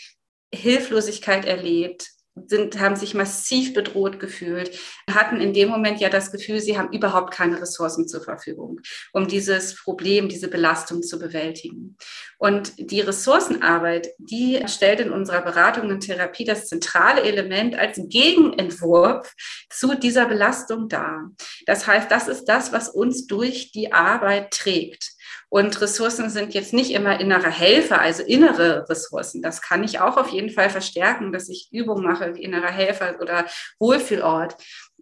Hilflosigkeit 0.53 1.45
erlebt, 1.45 2.11
sind, 2.47 2.79
haben 2.79 2.97
sich 2.97 3.15
massiv 3.15 3.75
bedroht 3.75 4.21
gefühlt, 4.21 4.79
hatten 5.11 5.41
in 5.41 5.53
dem 5.53 5.69
Moment 5.69 6.01
ja 6.01 6.09
das 6.09 6.33
Gefühl, 6.33 6.61
sie 6.61 6.79
haben 6.79 6.93
überhaupt 6.93 7.33
keine 7.33 7.61
Ressourcen 7.61 8.09
zur 8.09 8.23
Verfügung, 8.23 8.81
um 9.13 9.29
dieses 9.29 9.77
Problem, 9.77 10.29
diese 10.29 10.49
Belastung 10.49 11.03
zu 11.03 11.19
bewältigen. 11.19 11.97
Und 12.39 12.73
die 12.79 13.01
Ressourcenarbeit, 13.01 14.09
die 14.19 14.63
stellt 14.67 15.01
in 15.01 15.13
unserer 15.13 15.43
Beratung 15.43 15.91
und 15.91 16.01
Therapie 16.01 16.45
das 16.45 16.67
zentrale 16.67 17.23
Element 17.23 17.77
als 17.77 18.01
Gegenentwurf 18.09 19.35
zu 19.69 19.95
dieser 19.95 20.27
Belastung 20.27 20.89
dar. 20.89 21.31
Das 21.71 21.87
heißt, 21.87 22.11
das 22.11 22.27
ist 22.27 22.47
das, 22.47 22.73
was 22.73 22.89
uns 22.89 23.29
durch 23.29 23.71
die 23.71 23.93
Arbeit 23.93 24.50
trägt. 24.50 25.12
Und 25.49 25.81
Ressourcen 25.81 26.29
sind 26.29 26.53
jetzt 26.53 26.73
nicht 26.73 26.91
immer 26.91 27.21
innere 27.21 27.49
Helfer, 27.49 28.00
also 28.00 28.25
innere 28.25 28.89
Ressourcen. 28.89 29.41
Das 29.41 29.62
kann 29.62 29.85
ich 29.85 30.00
auch 30.00 30.17
auf 30.17 30.31
jeden 30.31 30.50
Fall 30.50 30.69
verstärken, 30.69 31.31
dass 31.31 31.49
ich 31.49 31.69
Übungen 31.71 32.03
mache 32.03 32.35
wie 32.35 32.43
innerer 32.43 32.73
Helfer 32.73 33.21
oder 33.21 33.47
Wohlfühlort. 33.79 34.57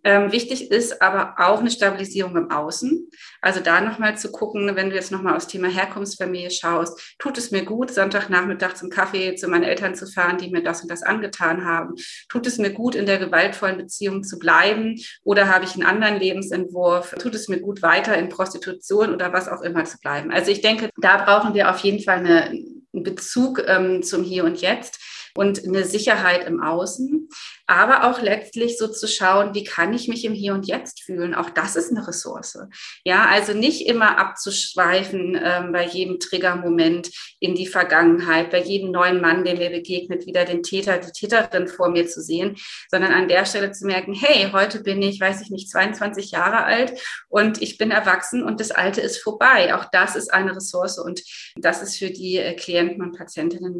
Ähm, 0.05 0.33
wichtig 0.33 0.71
ist 0.71 1.03
aber 1.03 1.35
auch 1.39 1.61
eine 1.61 1.71
Stabilisierung 1.71 2.37
im 2.37 2.51
Außen. 2.51 3.09
Also 3.41 3.61
da 3.61 3.81
nochmal 3.81 4.17
zu 4.17 4.31
gucken, 4.31 4.75
wenn 4.77 4.91
du 4.91 4.97
jetzt 4.97 5.13
nochmal 5.13 5.37
aufs 5.37 5.47
Thema 5.47 5.69
Herkunftsfamilie 5.69 6.51
schaust, 6.51 7.17
tut 7.19 7.39
es 7.39 7.51
mir 7.51 7.65
gut, 7.65 7.91
Sonntagnachmittag 7.91 8.75
zum 8.75 8.91
Kaffee 8.91 9.35
zu 9.35 9.49
meinen 9.49 9.65
Eltern 9.65 9.95
zu 9.95 10.07
fahren, 10.07 10.39
die 10.39 10.51
mir 10.51 10.63
das 10.63 10.83
und 10.83 10.91
das 10.91 11.03
angetan 11.03 11.65
haben? 11.65 11.95
Tut 12.29 12.47
es 12.47 12.59
mir 12.59 12.73
gut, 12.73 12.95
in 12.95 13.07
der 13.07 13.19
gewaltvollen 13.19 13.77
Beziehung 13.77 14.23
zu 14.23 14.39
bleiben? 14.39 14.97
Oder 15.25 15.49
habe 15.49 15.65
ich 15.65 15.75
einen 15.75 15.87
anderen 15.87 16.19
Lebensentwurf? 16.19 17.15
Tut 17.19 17.35
es 17.35 17.49
mir 17.49 17.61
gut, 17.61 17.83
weiter 17.83 18.17
in 18.17 18.29
Prostitution 18.29 19.15
oder 19.15 19.33
was 19.33 19.49
auch 19.49 19.63
immer 19.63 19.85
zu 19.85 19.99
bleiben? 19.99 20.31
Also 20.31 20.51
ich 20.51 20.61
denke, 20.61 20.91
da 20.97 21.25
brauchen 21.25 21.55
wir 21.55 21.71
auf 21.71 21.79
jeden 21.81 22.03
Fall 22.03 22.19
eine, 22.19 22.45
einen 22.45 23.03
Bezug 23.03 23.63
ähm, 23.67 24.03
zum 24.03 24.25
Hier 24.25 24.45
und 24.45 24.61
Jetzt 24.61 25.01
und 25.35 25.65
eine 25.65 25.85
Sicherheit 25.85 26.47
im 26.47 26.63
Außen. 26.63 27.29
Aber 27.67 28.05
auch 28.09 28.23
letztlich 28.23 28.79
so 28.79 28.89
zu 28.89 29.07
schauen, 29.07 29.55
wie 29.55 29.65
kann 29.65 29.93
ich 29.93 30.09
mich 30.09 30.25
im 30.25 30.33
Hier 30.33 30.55
und 30.55 30.67
Jetzt 30.67 31.03
fühlen? 31.03 31.35
Auch 31.35 31.51
das 31.51 31.77
ist 31.77 31.91
eine 31.91 32.07
Ressource. 32.07 32.59
Ja, 33.05 33.27
also 33.27 33.53
nicht 33.53 33.87
immer 33.87 34.19
abzuschweifen 34.19 35.39
ähm, 35.43 35.73
bei 35.73 35.85
jedem 35.85 36.19
Triggermoment 36.19 37.11
in 37.41 37.55
die 37.55 37.67
Vergangenheit, 37.67 38.51
bei 38.51 38.63
jedem 38.63 38.91
neuen 38.91 39.21
Mann, 39.21 39.45
der 39.45 39.57
mir 39.57 39.71
begegnet, 39.71 40.27
wieder 40.27 40.47
den 40.47 40.63
Täter, 40.63 40.99
die 40.99 41.13
Täterin 41.13 41.69
vor 41.69 41.91
mir 41.91 42.07
zu 42.07 42.23
sehen, 42.23 42.57
sondern 42.91 43.13
an 43.13 43.29
der 43.29 43.45
Stelle 43.45 43.73
zu 43.73 43.87
merken, 43.87 44.15
hey, 44.15 44.51
heute 44.53 44.83
bin 44.83 45.03
ich, 45.03 45.21
weiß 45.21 45.43
ich 45.43 45.51
nicht, 45.51 45.71
22 45.71 46.31
Jahre 46.31 46.65
alt 46.65 46.99
und 47.29 47.61
ich 47.61 47.77
bin 47.77 47.91
erwachsen 47.91 48.43
und 48.43 48.61
das 48.61 48.71
Alte 48.71 49.03
ist 49.03 49.23
vorbei. 49.23 49.75
Auch 49.75 49.85
das 49.93 50.17
ist 50.17 50.33
eine 50.33 50.57
Ressource 50.57 50.99
und 50.99 51.23
das 51.57 51.83
ist 51.83 51.99
für 51.99 52.11
die 52.11 52.39
äh, 52.39 52.55
Klienten 52.55 53.03
und 53.03 53.17
Patientinnen 53.17 53.79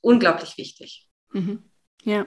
unglaublich 0.00 0.56
wichtig. 0.56 0.75
Mhm. 1.32 1.62
Ja. 2.04 2.26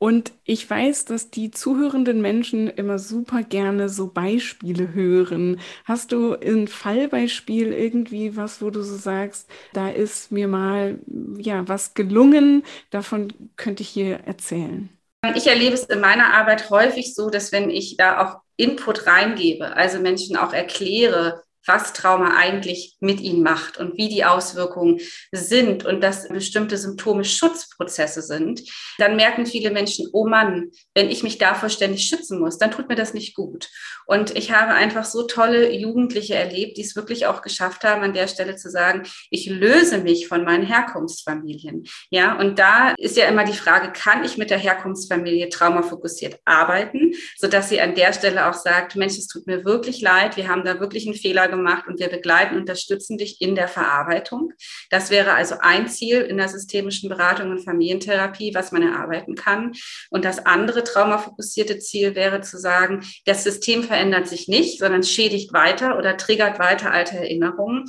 Und 0.00 0.32
ich 0.44 0.68
weiß, 0.70 1.06
dass 1.06 1.30
die 1.30 1.50
zuhörenden 1.50 2.22
Menschen 2.22 2.68
immer 2.68 3.00
super 3.00 3.42
gerne 3.42 3.88
so 3.88 4.06
Beispiele 4.06 4.94
hören. 4.94 5.60
Hast 5.84 6.12
du 6.12 6.34
ein 6.34 6.68
Fallbeispiel 6.68 7.72
irgendwie 7.72 8.36
was, 8.36 8.62
wo 8.62 8.70
du 8.70 8.82
so 8.82 8.96
sagst, 8.96 9.50
da 9.72 9.88
ist 9.88 10.30
mir 10.30 10.46
mal 10.46 11.00
ja 11.36 11.66
was 11.66 11.94
gelungen, 11.94 12.62
davon 12.90 13.32
könnte 13.56 13.82
ich 13.82 13.88
hier 13.88 14.20
erzählen? 14.20 14.88
Ich 15.34 15.48
erlebe 15.48 15.74
es 15.74 15.84
in 15.84 16.00
meiner 16.00 16.32
Arbeit 16.32 16.70
häufig 16.70 17.12
so, 17.14 17.28
dass 17.28 17.50
wenn 17.50 17.68
ich 17.68 17.96
da 17.96 18.24
auch 18.24 18.40
Input 18.56 19.06
reingebe, 19.08 19.76
also 19.76 19.98
Menschen 19.98 20.36
auch 20.36 20.52
erkläre, 20.52 21.42
was 21.68 21.92
Trauma 21.92 22.36
eigentlich 22.36 22.96
mit 23.00 23.20
ihnen 23.20 23.42
macht 23.42 23.78
und 23.78 23.96
wie 23.96 24.08
die 24.08 24.24
Auswirkungen 24.24 25.00
sind 25.30 25.84
und 25.84 26.00
dass 26.00 26.28
bestimmte 26.28 26.76
Symptome 26.76 27.24
Schutzprozesse 27.24 28.22
sind, 28.22 28.62
dann 28.98 29.16
merken 29.16 29.46
viele 29.46 29.70
Menschen, 29.70 30.08
oh 30.12 30.26
Mann, 30.26 30.70
wenn 30.94 31.10
ich 31.10 31.22
mich 31.22 31.38
davor 31.38 31.68
ständig 31.68 32.04
schützen 32.04 32.40
muss, 32.40 32.58
dann 32.58 32.70
tut 32.70 32.88
mir 32.88 32.96
das 32.96 33.14
nicht 33.14 33.34
gut. 33.34 33.68
Und 34.06 34.36
ich 34.36 34.52
habe 34.52 34.72
einfach 34.72 35.04
so 35.04 35.24
tolle 35.24 35.70
Jugendliche 35.70 36.34
erlebt, 36.34 36.78
die 36.78 36.82
es 36.82 36.96
wirklich 36.96 37.26
auch 37.26 37.42
geschafft 37.42 37.84
haben, 37.84 38.02
an 38.02 38.14
der 38.14 38.26
Stelle 38.26 38.56
zu 38.56 38.70
sagen, 38.70 39.02
ich 39.30 39.46
löse 39.46 39.98
mich 39.98 40.26
von 40.28 40.44
meinen 40.44 40.64
Herkunftsfamilien. 40.64 41.84
Ja, 42.10 42.38
und 42.38 42.58
da 42.58 42.94
ist 42.96 43.18
ja 43.18 43.26
immer 43.26 43.44
die 43.44 43.52
Frage, 43.52 43.92
kann 43.92 44.24
ich 44.24 44.38
mit 44.38 44.48
der 44.50 44.58
Herkunftsfamilie 44.58 45.50
traumafokussiert 45.50 46.40
arbeiten, 46.46 47.12
sodass 47.36 47.68
sie 47.68 47.80
an 47.80 47.94
der 47.94 48.14
Stelle 48.14 48.48
auch 48.48 48.54
sagt, 48.54 48.96
Mensch, 48.96 49.18
es 49.18 49.26
tut 49.26 49.46
mir 49.46 49.64
wirklich 49.66 50.00
leid, 50.00 50.36
wir 50.38 50.48
haben 50.48 50.64
da 50.64 50.80
wirklich 50.80 51.06
einen 51.06 51.14
Fehler 51.14 51.48
gemacht 51.48 51.57
gemacht 51.58 51.86
und 51.86 52.00
wir 52.00 52.08
begleiten, 52.08 52.56
unterstützen 52.56 53.18
dich 53.18 53.40
in 53.40 53.54
der 53.54 53.68
Verarbeitung. 53.68 54.52
Das 54.90 55.10
wäre 55.10 55.34
also 55.34 55.56
ein 55.60 55.88
Ziel 55.88 56.22
in 56.22 56.38
der 56.38 56.48
systemischen 56.48 57.08
Beratung 57.08 57.50
und 57.50 57.64
Familientherapie, 57.64 58.54
was 58.54 58.72
man 58.72 58.82
erarbeiten 58.82 59.34
kann. 59.34 59.72
Und 60.10 60.24
das 60.24 60.46
andere 60.46 60.84
traumafokussierte 60.84 61.78
Ziel 61.78 62.14
wäre 62.14 62.40
zu 62.40 62.58
sagen, 62.58 63.04
das 63.26 63.44
System 63.44 63.82
verändert 63.82 64.28
sich 64.28 64.48
nicht, 64.48 64.78
sondern 64.78 65.02
schädigt 65.02 65.52
weiter 65.52 65.98
oder 65.98 66.16
triggert 66.16 66.58
weiter 66.58 66.90
alte 66.90 67.16
Erinnerungen. 67.16 67.84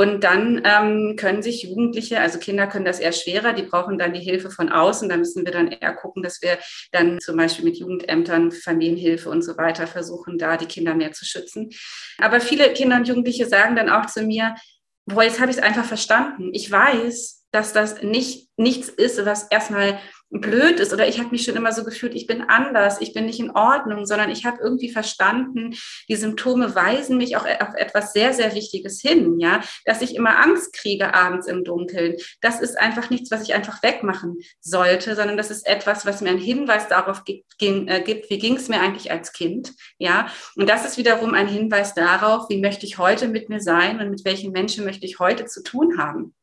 Und 0.00 0.24
dann 0.24 0.62
ähm, 0.64 1.14
können 1.16 1.42
sich 1.42 1.64
Jugendliche, 1.64 2.20
also 2.20 2.38
Kinder 2.38 2.66
können 2.66 2.86
das 2.86 3.00
eher 3.00 3.12
schwerer, 3.12 3.52
die 3.52 3.64
brauchen 3.64 3.98
dann 3.98 4.14
die 4.14 4.20
Hilfe 4.20 4.50
von 4.50 4.70
außen. 4.70 5.10
Da 5.10 5.18
müssen 5.18 5.44
wir 5.44 5.52
dann 5.52 5.68
eher 5.68 5.92
gucken, 5.92 6.22
dass 6.22 6.40
wir 6.40 6.56
dann 6.90 7.20
zum 7.20 7.36
Beispiel 7.36 7.66
mit 7.66 7.76
Jugendämtern, 7.76 8.50
Familienhilfe 8.50 9.28
und 9.28 9.42
so 9.42 9.58
weiter 9.58 9.86
versuchen, 9.86 10.38
da 10.38 10.56
die 10.56 10.64
Kinder 10.64 10.94
mehr 10.94 11.12
zu 11.12 11.26
schützen. 11.26 11.68
Aber 12.16 12.40
viele 12.40 12.72
Kinder 12.72 12.96
und 12.96 13.08
Jugendliche 13.08 13.44
sagen 13.44 13.76
dann 13.76 13.90
auch 13.90 14.06
zu 14.06 14.22
mir, 14.22 14.54
boah, 15.04 15.24
jetzt 15.24 15.38
habe 15.38 15.50
ich 15.50 15.58
es 15.58 15.62
einfach 15.62 15.84
verstanden. 15.84 16.48
Ich 16.54 16.70
weiß, 16.70 17.44
dass 17.50 17.74
das 17.74 18.02
nicht 18.02 18.48
nichts 18.56 18.88
ist, 18.88 19.22
was 19.26 19.48
erstmal 19.50 19.98
blöd 20.30 20.78
ist 20.78 20.92
oder 20.92 21.08
ich 21.08 21.18
habe 21.18 21.30
mich 21.30 21.44
schon 21.44 21.56
immer 21.56 21.72
so 21.72 21.84
gefühlt, 21.84 22.14
ich 22.14 22.26
bin 22.26 22.42
anders, 22.42 23.00
ich 23.00 23.12
bin 23.12 23.26
nicht 23.26 23.40
in 23.40 23.50
Ordnung, 23.50 24.06
sondern 24.06 24.30
ich 24.30 24.44
habe 24.44 24.62
irgendwie 24.62 24.90
verstanden, 24.90 25.74
die 26.08 26.16
Symptome 26.16 26.74
weisen 26.74 27.16
mich 27.16 27.36
auch 27.36 27.44
auf 27.44 27.74
etwas 27.74 28.12
sehr, 28.12 28.32
sehr 28.32 28.54
Wichtiges 28.54 29.00
hin, 29.00 29.40
ja, 29.40 29.60
dass 29.84 30.02
ich 30.02 30.14
immer 30.14 30.38
Angst 30.38 30.72
kriege 30.72 31.14
abends 31.14 31.46
im 31.46 31.64
Dunkeln. 31.64 32.16
Das 32.40 32.60
ist 32.60 32.78
einfach 32.78 33.10
nichts, 33.10 33.30
was 33.30 33.42
ich 33.42 33.54
einfach 33.54 33.82
wegmachen 33.82 34.38
sollte, 34.60 35.16
sondern 35.16 35.36
das 35.36 35.50
ist 35.50 35.66
etwas, 35.66 36.06
was 36.06 36.20
mir 36.20 36.30
einen 36.30 36.38
Hinweis 36.38 36.88
darauf 36.88 37.22
äh, 37.26 38.02
gibt, 38.02 38.30
wie 38.30 38.38
ging 38.38 38.56
es 38.56 38.68
mir 38.68 38.80
eigentlich 38.80 39.10
als 39.10 39.32
Kind, 39.32 39.72
ja. 39.98 40.28
Und 40.54 40.68
das 40.68 40.84
ist 40.84 40.96
wiederum 40.96 41.34
ein 41.34 41.48
Hinweis 41.48 41.94
darauf, 41.94 42.48
wie 42.48 42.60
möchte 42.60 42.86
ich 42.86 42.98
heute 42.98 43.28
mit 43.28 43.48
mir 43.48 43.60
sein 43.60 44.00
und 44.00 44.10
mit 44.10 44.24
welchen 44.24 44.52
Menschen 44.52 44.84
möchte 44.84 45.06
ich 45.06 45.18
heute 45.18 45.46
zu 45.46 45.62
tun 45.62 45.98
haben. 45.98 46.34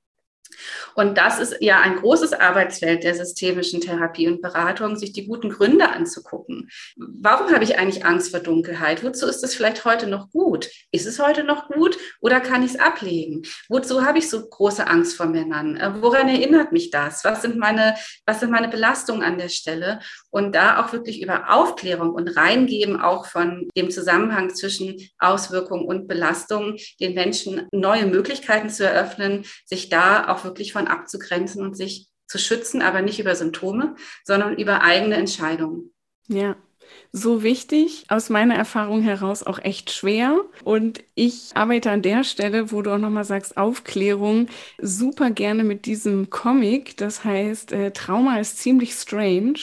Und 0.96 1.18
das 1.18 1.40
ist 1.40 1.58
ja 1.62 1.80
ein 1.80 1.98
großes 1.98 2.34
Arbeitsfeld 2.34 3.04
der 3.04 3.16
systemischen 3.16 3.82
Therapie 3.82 4.28
und 4.28 4.42
Beratung, 4.42 4.96
sich 4.96 5.14
die 5.14 5.28
guten 5.28 5.50
Gründe 5.50 5.90
anzugucken. 5.90 6.70
Warum 6.96 7.52
habe 7.54 7.64
ich 7.64 7.78
eigentlich 7.78 8.06
Angst 8.06 8.32
vor 8.32 8.40
Dunkelheit? 8.40 9.04
Wozu 9.04 9.28
ist 9.28 9.44
es 9.44 9.56
vielleicht 9.56 9.86
heute 9.86 10.08
noch 10.08 10.30
gut? 10.30 10.70
Ist 10.92 11.06
es 11.06 11.20
heute 11.20 11.44
noch 11.44 11.68
gut 11.68 11.98
oder 12.22 12.40
kann 12.40 12.64
ich 12.64 12.72
es 12.72 12.80
ablegen? 12.80 13.44
Wozu 13.70 14.06
habe 14.06 14.18
ich 14.18 14.30
so 14.30 14.48
große 14.48 14.88
Angst 14.88 15.18
vor 15.18 15.28
Männern? 15.28 15.78
Äh, 15.78 16.02
woran 16.02 16.30
erinnert 16.30 16.72
mich 16.72 16.92
das? 16.92 17.24
Was 17.24 17.42
sind 17.42 17.58
meine, 17.58 17.96
was 18.26 18.40
sind 18.40 18.52
meine 18.52 18.68
Belastungen 18.68 19.24
an 19.24 19.38
der 19.38 19.50
Stelle? 19.50 20.00
Und 20.30 20.56
da 20.56 20.84
auch 20.84 20.94
wirklich 20.94 21.22
über 21.22 21.54
Aufklärung 21.54 22.12
und 22.12 22.30
Reingeben 22.38 23.00
auch 23.00 23.26
von 23.26 23.68
dem 23.78 23.90
Zusammenhang 23.92 24.54
zwischen 24.54 24.98
Auswirkungen 25.20 25.86
und 25.86 26.08
Belastungen 26.08 26.78
den 27.00 27.14
Menschen 27.14 27.68
neue 27.72 28.06
Möglichkeiten 28.06 28.70
zu 28.70 28.86
eröffnen, 28.86 29.46
sich 29.66 29.90
da 29.90 30.28
auch 30.38 30.44
wirklich 30.44 30.74
von 30.74 30.88
abzugrenzen 30.88 31.62
und 31.62 31.76
sich 31.76 32.10
zu 32.28 32.38
schützen, 32.38 32.82
aber 32.82 33.02
nicht 33.02 33.20
über 33.20 33.36
Symptome, 33.36 33.96
sondern 34.24 34.58
über 34.58 34.82
eigene 34.82 35.16
Entscheidungen. 35.16 35.94
Ja, 36.28 36.58
so 37.12 37.44
wichtig, 37.44 38.06
aus 38.10 38.30
meiner 38.30 38.56
Erfahrung 38.56 39.02
heraus 39.02 39.44
auch 39.44 39.60
echt 39.60 39.92
schwer. 39.92 40.42
Und 40.64 41.04
ich 41.16 41.52
arbeite 41.56 41.92
an 41.92 42.02
der 42.02 42.24
Stelle, 42.24 42.72
wo 42.72 42.82
du 42.82 42.92
auch 42.92 42.98
nochmal 42.98 43.24
sagst, 43.24 43.58
Aufklärung, 43.58 44.48
super 44.82 45.32
gerne 45.32 45.64
mit 45.64 45.86
diesem 45.86 46.30
Comic. 46.30 46.98
Das 46.98 47.24
heißt, 47.24 47.72
äh, 47.72 47.92
Trauma 47.92 48.40
ist 48.40 48.58
ziemlich 48.60 48.94
strange, 48.94 49.60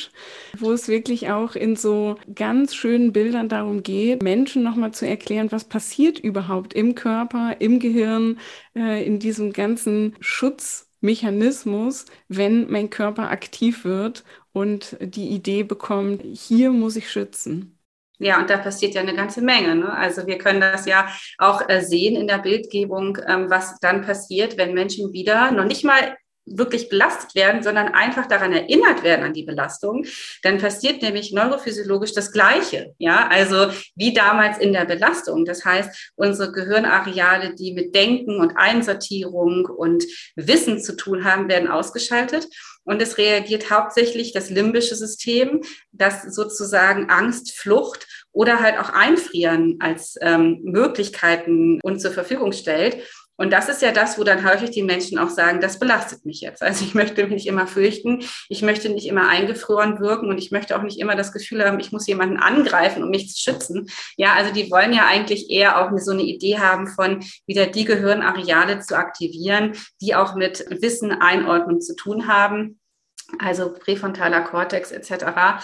wo 0.58 0.72
es 0.72 0.88
wirklich 0.88 1.30
auch 1.30 1.54
in 1.54 1.76
so 1.76 2.16
ganz 2.34 2.74
schönen 2.74 3.12
Bildern 3.12 3.48
darum 3.48 3.82
geht, 3.82 4.22
Menschen 4.22 4.62
nochmal 4.62 4.92
zu 4.92 5.06
erklären, 5.06 5.52
was 5.52 5.64
passiert 5.64 6.18
überhaupt 6.18 6.74
im 6.74 6.94
Körper, 6.94 7.56
im 7.60 7.78
Gehirn, 7.78 8.38
äh, 8.76 9.04
in 9.04 9.18
diesem 9.18 9.52
ganzen 9.52 10.16
Schutz 10.20 10.88
Mechanismus, 11.04 12.06
wenn 12.28 12.70
mein 12.70 12.90
Körper 12.90 13.30
aktiv 13.30 13.84
wird 13.84 14.24
und 14.52 14.96
die 15.00 15.28
Idee 15.28 15.62
bekommt, 15.62 16.22
hier 16.22 16.70
muss 16.70 16.96
ich 16.96 17.10
schützen. 17.10 17.78
Ja, 18.18 18.40
und 18.40 18.48
da 18.48 18.56
passiert 18.56 18.94
ja 18.94 19.02
eine 19.02 19.14
ganze 19.14 19.42
Menge. 19.42 19.74
Ne? 19.74 19.92
Also 19.92 20.26
wir 20.26 20.38
können 20.38 20.60
das 20.60 20.86
ja 20.86 21.08
auch 21.38 21.68
äh, 21.68 21.82
sehen 21.82 22.16
in 22.16 22.26
der 22.26 22.38
Bildgebung, 22.38 23.18
ähm, 23.26 23.50
was 23.50 23.78
dann 23.80 24.02
passiert, 24.02 24.56
wenn 24.56 24.72
Menschen 24.72 25.12
wieder 25.12 25.50
noch 25.50 25.64
nicht 25.64 25.84
mal 25.84 26.16
wirklich 26.46 26.88
belastet 26.88 27.34
werden, 27.34 27.62
sondern 27.62 27.88
einfach 27.88 28.26
daran 28.26 28.52
erinnert 28.52 29.02
werden 29.02 29.24
an 29.24 29.32
die 29.32 29.44
Belastung, 29.44 30.04
dann 30.42 30.58
passiert 30.58 31.02
nämlich 31.02 31.32
neurophysiologisch 31.32 32.12
das 32.12 32.32
Gleiche. 32.32 32.94
Ja, 32.98 33.28
also 33.28 33.68
wie 33.94 34.12
damals 34.12 34.58
in 34.58 34.72
der 34.72 34.84
Belastung. 34.84 35.44
Das 35.44 35.64
heißt, 35.64 36.12
unsere 36.16 36.52
Gehirnareale, 36.52 37.54
die 37.54 37.72
mit 37.72 37.94
Denken 37.94 38.40
und 38.40 38.56
Einsortierung 38.56 39.66
und 39.66 40.04
Wissen 40.36 40.80
zu 40.80 40.96
tun 40.96 41.24
haben, 41.24 41.48
werden 41.48 41.68
ausgeschaltet. 41.68 42.48
Und 42.84 43.00
es 43.00 43.16
reagiert 43.16 43.70
hauptsächlich 43.70 44.32
das 44.32 44.50
limbische 44.50 44.94
System, 44.94 45.62
das 45.92 46.22
sozusagen 46.34 47.08
Angst, 47.08 47.56
Flucht 47.56 48.06
oder 48.30 48.60
halt 48.60 48.78
auch 48.78 48.90
Einfrieren 48.90 49.76
als 49.80 50.16
ähm, 50.20 50.60
Möglichkeiten 50.62 51.80
uns 51.82 52.02
zur 52.02 52.10
Verfügung 52.10 52.52
stellt. 52.52 52.98
Und 53.36 53.52
das 53.52 53.68
ist 53.68 53.82
ja 53.82 53.90
das, 53.90 54.18
wo 54.18 54.24
dann 54.24 54.48
häufig 54.48 54.70
die 54.70 54.82
Menschen 54.82 55.18
auch 55.18 55.28
sagen, 55.28 55.60
das 55.60 55.78
belastet 55.78 56.24
mich 56.24 56.40
jetzt. 56.40 56.62
Also 56.62 56.84
ich 56.84 56.94
möchte 56.94 57.22
mich 57.24 57.32
nicht 57.32 57.46
immer 57.46 57.66
fürchten, 57.66 58.24
ich 58.48 58.62
möchte 58.62 58.88
nicht 58.88 59.06
immer 59.06 59.28
eingefroren 59.28 59.98
wirken 60.00 60.28
und 60.28 60.38
ich 60.38 60.52
möchte 60.52 60.76
auch 60.76 60.82
nicht 60.82 61.00
immer 61.00 61.16
das 61.16 61.32
Gefühl 61.32 61.64
haben, 61.64 61.80
ich 61.80 61.90
muss 61.90 62.06
jemanden 62.06 62.36
angreifen, 62.36 63.02
um 63.02 63.10
mich 63.10 63.32
zu 63.34 63.40
schützen. 63.40 63.88
Ja, 64.16 64.34
also 64.34 64.52
die 64.52 64.70
wollen 64.70 64.92
ja 64.92 65.06
eigentlich 65.06 65.50
eher 65.50 65.80
auch 65.80 65.90
so 65.98 66.12
eine 66.12 66.22
Idee 66.22 66.58
haben 66.58 66.86
von 66.86 67.24
wieder 67.46 67.66
die 67.66 67.84
Gehirnareale 67.84 68.80
zu 68.80 68.96
aktivieren, 68.96 69.72
die 70.00 70.14
auch 70.14 70.34
mit 70.36 70.64
Wissen, 70.82 71.10
Einordnung 71.10 71.80
zu 71.80 71.96
tun 71.96 72.28
haben. 72.28 72.78
Also 73.38 73.72
präfrontaler 73.72 74.42
Kortex 74.42 74.92
etc. 74.92 75.60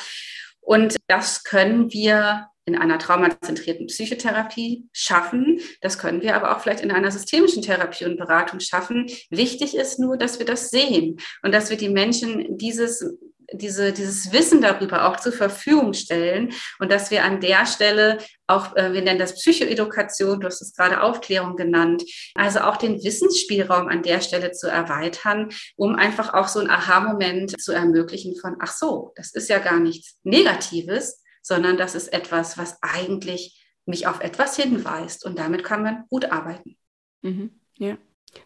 Und 0.61 0.97
das 1.07 1.45
können 1.45 1.93
wir 1.93 2.49
in 2.65 2.77
einer 2.77 2.99
traumazentrierten 2.99 3.87
Psychotherapie 3.87 4.89
schaffen. 4.93 5.61
Das 5.81 5.99
können 5.99 6.23
wir 6.23 6.37
aber 6.37 6.55
auch 6.55 6.61
vielleicht 6.61 6.83
in 6.83 6.91
einer 6.91 7.11
systemischen 7.11 7.63
Therapie 7.63 8.05
und 8.05 8.17
Beratung 8.17 8.61
schaffen. 8.61 9.07
Wichtig 9.31 9.77
ist 9.77 9.99
nur, 9.99 10.17
dass 10.17 10.39
wir 10.39 10.47
das 10.47 10.71
sehen 10.71 11.19
und 11.43 11.53
dass 11.53 11.71
wir 11.71 11.77
die 11.77 11.89
Menschen 11.89 12.59
dieses 12.59 13.05
diese, 13.53 13.93
dieses 13.93 14.33
Wissen 14.33 14.61
darüber 14.61 15.09
auch 15.09 15.19
zur 15.19 15.33
Verfügung 15.33 15.93
stellen 15.93 16.53
und 16.79 16.91
dass 16.91 17.11
wir 17.11 17.25
an 17.25 17.41
der 17.41 17.67
Stelle 17.67 18.19
auch, 18.47 18.77
äh, 18.77 18.93
wir 18.93 19.03
nennen 19.03 19.19
das 19.19 19.35
Psychoedukation, 19.35 20.41
du 20.41 20.47
hast 20.47 20.63
es 20.63 20.75
gerade 20.75 21.03
Aufklärung 21.03 21.57
genannt, 21.57 22.05
also 22.35 22.61
auch 22.61 22.77
den 22.77 23.03
Wissensspielraum 23.03 23.89
an 23.89 24.03
der 24.03 24.21
Stelle 24.21 24.53
zu 24.53 24.69
erweitern, 24.69 25.49
um 25.77 25.97
einfach 25.97 26.35
auch 26.35 26.49
so 26.49 26.61
einen 26.61 26.71
Aha-Moment 26.71 27.61
zu 27.61 27.73
ermöglichen 27.73 28.37
von, 28.37 28.57
ach 28.61 28.73
so, 28.73 29.13
das 29.17 29.33
ist 29.35 29.49
ja 29.49 29.59
gar 29.59 29.81
nichts 29.81 30.19
Negatives, 30.23 31.23
sondern 31.43 31.77
das 31.77 31.95
ist 31.95 32.13
etwas, 32.13 32.59
was 32.59 32.79
eigentlich 32.83 33.61
mich 33.87 34.07
auf 34.07 34.21
etwas 34.21 34.57
hinweist 34.57 35.25
und 35.25 35.39
damit 35.39 35.65
kann 35.65 35.83
man 35.83 36.05
gut 36.09 36.31
arbeiten. 36.31 36.77
Mhm. 37.23 37.51
Ja. 37.79 37.97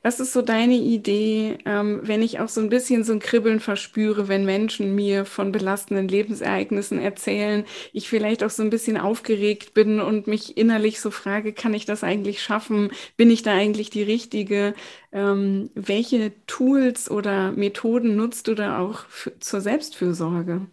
Was 0.02 0.20
ist 0.20 0.33
so 0.33 0.42
deine 0.42 0.76
Idee, 0.76 1.59
ähm, 1.66 2.00
wenn 2.04 2.22
ich 2.22 2.40
auch 2.40 2.48
so 2.48 2.61
ein 2.61 2.70
bisschen 2.70 3.04
so 3.04 3.12
ein 3.12 3.20
Kribbeln 3.20 3.61
verspüre, 3.61 4.28
wenn 4.28 4.44
Menschen 4.44 4.94
mir 4.94 5.24
von 5.26 5.52
belastenden 5.52 6.09
Lebensereignissen 6.09 6.98
erzählen, 6.98 7.64
ich 7.92 8.09
vielleicht 8.09 8.42
auch 8.42 8.50
so 8.50 8.62
ein 8.62 8.70
bisschen 8.70 8.96
aufgeregt 8.96 9.74
bin 9.74 10.00
und 10.00 10.26
mich 10.26 10.57
innerlich 10.57 11.00
so 11.00 11.11
frage, 11.11 11.52
kann 11.52 11.74
ich 11.74 11.85
das 11.85 12.02
eigentlich 12.02 12.42
schaffen? 12.42 12.92
Bin 13.16 13.30
ich 13.30 13.42
da 13.42 13.52
eigentlich 13.52 13.90
die 13.90 14.02
Richtige? 14.02 14.74
Ähm, 15.12 15.70
welche 15.74 16.33
Tools 16.46 17.11
oder 17.11 17.52
Methoden 17.52 18.16
nutzt 18.16 18.48
du 18.48 18.54
da 18.54 18.78
auch 18.78 19.04
zur 19.40 19.61
Selbstfürsorge? 19.61 20.66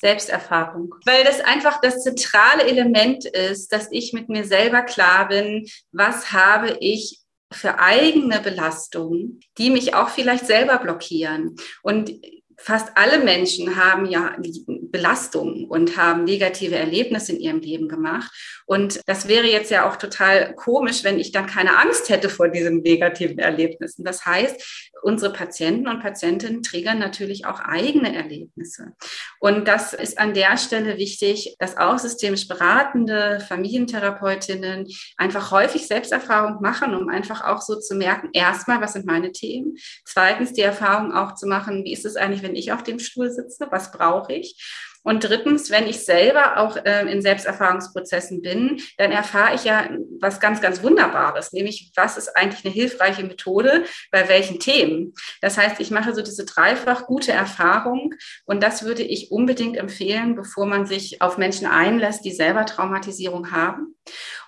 Selbsterfahrung, 0.00 0.94
weil 1.04 1.24
das 1.24 1.40
einfach 1.40 1.80
das 1.80 2.02
zentrale 2.02 2.64
Element 2.64 3.26
ist, 3.26 3.72
dass 3.72 3.88
ich 3.90 4.12
mit 4.12 4.28
mir 4.28 4.44
selber 4.44 4.82
klar 4.82 5.28
bin, 5.28 5.66
was 5.92 6.32
habe 6.32 6.78
ich 6.80 7.20
für 7.52 7.78
eigene 7.78 8.40
Belastungen, 8.40 9.40
die 9.58 9.70
mich 9.70 9.94
auch 9.94 10.08
vielleicht 10.08 10.46
selber 10.46 10.78
blockieren. 10.78 11.56
Und 11.82 12.12
fast 12.62 12.90
alle 12.94 13.24
Menschen 13.24 13.76
haben 13.76 14.04
ja 14.04 14.36
Belastungen 14.66 15.64
und 15.64 15.96
haben 15.96 16.24
negative 16.24 16.76
Erlebnisse 16.76 17.32
in 17.32 17.40
ihrem 17.40 17.60
Leben 17.60 17.88
gemacht. 17.88 18.30
Und 18.66 19.00
das 19.06 19.28
wäre 19.28 19.46
jetzt 19.46 19.70
ja 19.70 19.88
auch 19.88 19.96
total 19.96 20.54
komisch, 20.54 21.02
wenn 21.02 21.18
ich 21.18 21.32
dann 21.32 21.46
keine 21.46 21.78
Angst 21.78 22.10
hätte 22.10 22.28
vor 22.28 22.48
diesen 22.48 22.82
negativen 22.82 23.38
Erlebnissen. 23.38 24.04
Das 24.04 24.26
heißt, 24.26 24.90
unsere 25.02 25.32
Patienten 25.32 25.88
und 25.88 26.00
Patientinnen 26.00 26.62
triggern 26.62 26.98
natürlich 26.98 27.46
auch 27.46 27.60
eigene 27.60 28.14
Erlebnisse. 28.14 28.92
Und 29.40 29.66
das 29.66 29.94
ist 29.94 30.18
an 30.18 30.34
der 30.34 30.58
Stelle 30.58 30.98
wichtig, 30.98 31.56
dass 31.58 31.78
auch 31.78 31.98
systemisch 31.98 32.46
beratende 32.46 33.40
Familientherapeutinnen 33.48 34.86
einfach 35.16 35.50
häufig 35.50 35.86
Selbsterfahrung 35.86 36.60
machen, 36.60 36.94
um 36.94 37.08
einfach 37.08 37.42
auch 37.42 37.62
so 37.62 37.78
zu 37.78 37.94
merken, 37.94 38.28
erstmal, 38.34 38.80
was 38.80 38.92
sind 38.92 39.06
meine 39.06 39.32
Themen? 39.32 39.76
Zweitens, 40.04 40.52
die 40.52 40.60
Erfahrung 40.60 41.12
auch 41.12 41.34
zu 41.34 41.46
machen, 41.46 41.84
wie 41.84 41.92
ist 41.92 42.04
es 42.04 42.16
eigentlich, 42.16 42.42
wenn 42.42 42.49
ich 42.54 42.72
auf 42.72 42.82
dem 42.82 42.98
Stuhl 42.98 43.30
sitze? 43.30 43.68
Was 43.70 43.92
brauche 43.92 44.32
ich? 44.32 44.56
Und 45.02 45.24
drittens, 45.24 45.70
wenn 45.70 45.86
ich 45.86 46.04
selber 46.04 46.58
auch 46.58 46.76
äh, 46.76 47.10
in 47.10 47.22
Selbsterfahrungsprozessen 47.22 48.42
bin, 48.42 48.82
dann 48.98 49.12
erfahre 49.12 49.54
ich 49.54 49.64
ja 49.64 49.88
was 50.20 50.40
ganz, 50.40 50.60
ganz 50.60 50.82
Wunderbares, 50.82 51.52
nämlich 51.52 51.90
was 51.96 52.18
ist 52.18 52.36
eigentlich 52.36 52.64
eine 52.64 52.74
hilfreiche 52.74 53.24
Methode 53.24 53.84
bei 54.10 54.28
welchen 54.28 54.60
Themen. 54.60 55.14
Das 55.40 55.56
heißt, 55.56 55.80
ich 55.80 55.90
mache 55.90 56.14
so 56.14 56.20
diese 56.20 56.44
dreifach 56.44 57.06
gute 57.06 57.32
Erfahrung 57.32 58.14
und 58.44 58.62
das 58.62 58.84
würde 58.84 59.02
ich 59.02 59.30
unbedingt 59.30 59.78
empfehlen, 59.78 60.34
bevor 60.34 60.66
man 60.66 60.84
sich 60.84 61.22
auf 61.22 61.38
Menschen 61.38 61.66
einlässt, 61.66 62.24
die 62.24 62.32
selber 62.32 62.66
Traumatisierung 62.66 63.52
haben. 63.52 63.96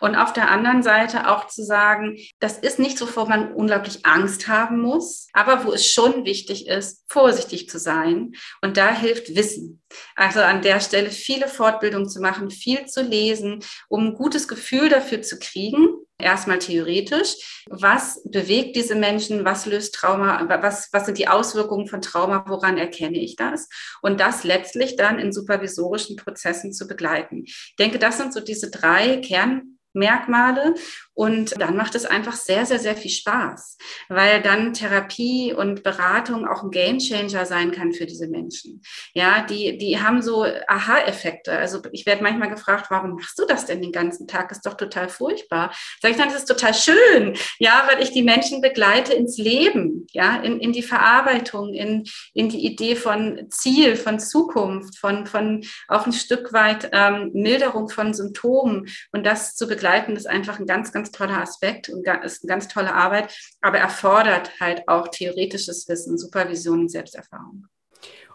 Und 0.03 0.17
auf 0.17 0.33
der 0.33 0.51
anderen 0.51 0.83
Seite 0.83 1.31
auch 1.31 1.47
zu 1.47 1.63
sagen, 1.63 2.19
das 2.41 2.59
ist 2.59 2.81
nicht 2.81 2.99
so, 2.99 3.07
wo 3.15 3.25
man 3.25 3.53
unglaublich 3.53 4.05
Angst 4.05 4.49
haben 4.49 4.81
muss, 4.81 5.29
aber 5.33 5.65
wo 5.65 5.73
es 5.73 5.87
schon 5.87 6.25
wichtig 6.25 6.67
ist, 6.67 7.05
vorsichtig 7.09 7.69
zu 7.69 7.79
sein. 7.79 8.33
Und 8.63 8.77
da 8.77 8.93
hilft 8.93 9.37
Wissen. 9.37 9.81
Also 10.17 10.41
an 10.41 10.61
der 10.61 10.81
Stelle 10.81 11.13
viele 11.13 11.47
Fortbildungen 11.47 12.09
zu 12.09 12.21
machen, 12.21 12.51
viel 12.51 12.87
zu 12.87 13.01
lesen, 13.03 13.61
um 13.89 14.09
ein 14.09 14.15
gutes 14.15 14.49
Gefühl 14.49 14.89
dafür 14.89 15.23
zu 15.23 15.39
kriegen. 15.39 15.87
Erstmal 16.19 16.59
theoretisch. 16.59 17.63
Was 17.71 18.21
bewegt 18.25 18.75
diese 18.75 18.97
Menschen? 18.97 19.45
Was 19.45 19.67
löst 19.67 19.95
Trauma? 19.95 20.45
Was, 20.63 20.89
was 20.93 21.07
sind 21.07 21.19
die 21.19 21.29
Auswirkungen 21.29 21.87
von 21.87 22.03
Trauma? 22.03 22.45
Woran 22.49 22.77
erkenne 22.77 23.19
ich 23.19 23.37
das? 23.37 23.69
Und 24.03 24.19
das 24.19 24.43
letztlich 24.43 24.97
dann 24.97 25.21
in 25.21 25.33
supervisorischen 25.33 26.17
Prozessen 26.17 26.73
zu 26.73 26.89
begleiten. 26.89 27.45
Ich 27.45 27.77
denke, 27.79 28.01
das 28.01 28.19
sind 28.19 28.35
so 28.35 28.41
diese 28.41 28.69
drei 28.69 29.19
Kern 29.19 29.72
Merkmale 29.95 30.75
und 31.15 31.61
dann 31.61 31.77
macht 31.77 31.95
es 31.95 32.07
einfach 32.07 32.35
sehr, 32.35 32.65
sehr, 32.65 32.79
sehr 32.79 32.97
viel 32.97 33.11
Spaß, 33.11 33.77
weil 34.09 34.41
dann 34.41 34.73
Therapie 34.73 35.53
und 35.53 35.83
Beratung 35.83 36.47
auch 36.49 36.63
ein 36.63 36.71
Gamechanger 36.71 37.45
sein 37.45 37.71
kann 37.71 37.93
für 37.93 38.07
diese 38.07 38.29
Menschen. 38.29 38.83
Ja, 39.13 39.43
die, 39.43 39.77
die 39.77 40.01
haben 40.01 40.23
so 40.23 40.45
Aha-Effekte. 40.45 41.53
Also 41.53 41.81
ich 41.93 42.07
werde 42.07 42.23
manchmal 42.23 42.49
gefragt, 42.49 42.87
warum 42.91 43.17
machst 43.17 43.39
du 43.39 43.45
das 43.47 43.67
denn 43.67 43.83
den 43.83 43.93
ganzen 43.93 44.27
Tag? 44.27 44.51
Ist 44.51 44.65
doch 44.65 44.75
total 44.75 45.09
furchtbar. 45.09 45.75
Sag 46.01 46.13
ich 46.13 46.17
dann, 46.17 46.29
das 46.29 46.39
ist 46.39 46.49
total 46.49 46.75
schön. 46.75 47.37
Ja, 47.59 47.87
weil 47.91 48.03
ich 48.03 48.13
die 48.13 48.23
Menschen 48.23 48.63
begleite 48.63 49.13
ins 49.13 49.37
Leben, 49.37 50.07
ja, 50.13 50.37
in, 50.37 50.61
in 50.61 50.73
die 50.73 50.83
Verarbeitung, 50.83 51.75
in, 51.75 52.05
in 52.33 52.49
die 52.49 52.65
Idee 52.65 52.97
von 52.97 53.51
Ziel, 53.51 53.97
von 53.97 54.19
Zukunft, 54.19 54.99
von, 54.99 55.27
von 55.27 55.63
auch 55.89 56.07
ein 56.07 56.13
Stück 56.13 56.53
weit 56.53 56.89
ähm, 56.93 57.31
Milderung 57.35 57.89
von 57.89 58.15
Symptomen 58.15 58.89
und 59.13 59.25
das 59.25 59.57
zu 59.57 59.67
begleiten, 59.67 60.17
ist 60.17 60.27
einfach 60.27 60.59
ein 60.59 60.67
ganz, 60.67 60.93
ganz 60.93 61.02
ganz 61.03 61.11
toller 61.11 61.41
Aspekt 61.41 61.89
und 61.89 62.07
ist 62.07 62.45
eine 62.45 62.49
ganz 62.49 62.69
tolle 62.69 62.95
Arbeit, 62.95 63.35
aber 63.61 63.79
erfordert 63.79 64.53
halt 64.61 64.87
auch 64.87 65.09
theoretisches 65.09 65.89
Wissen, 65.89 66.17
Supervision 66.17 66.81
und 66.81 66.91
Selbsterfahrung. 66.91 67.67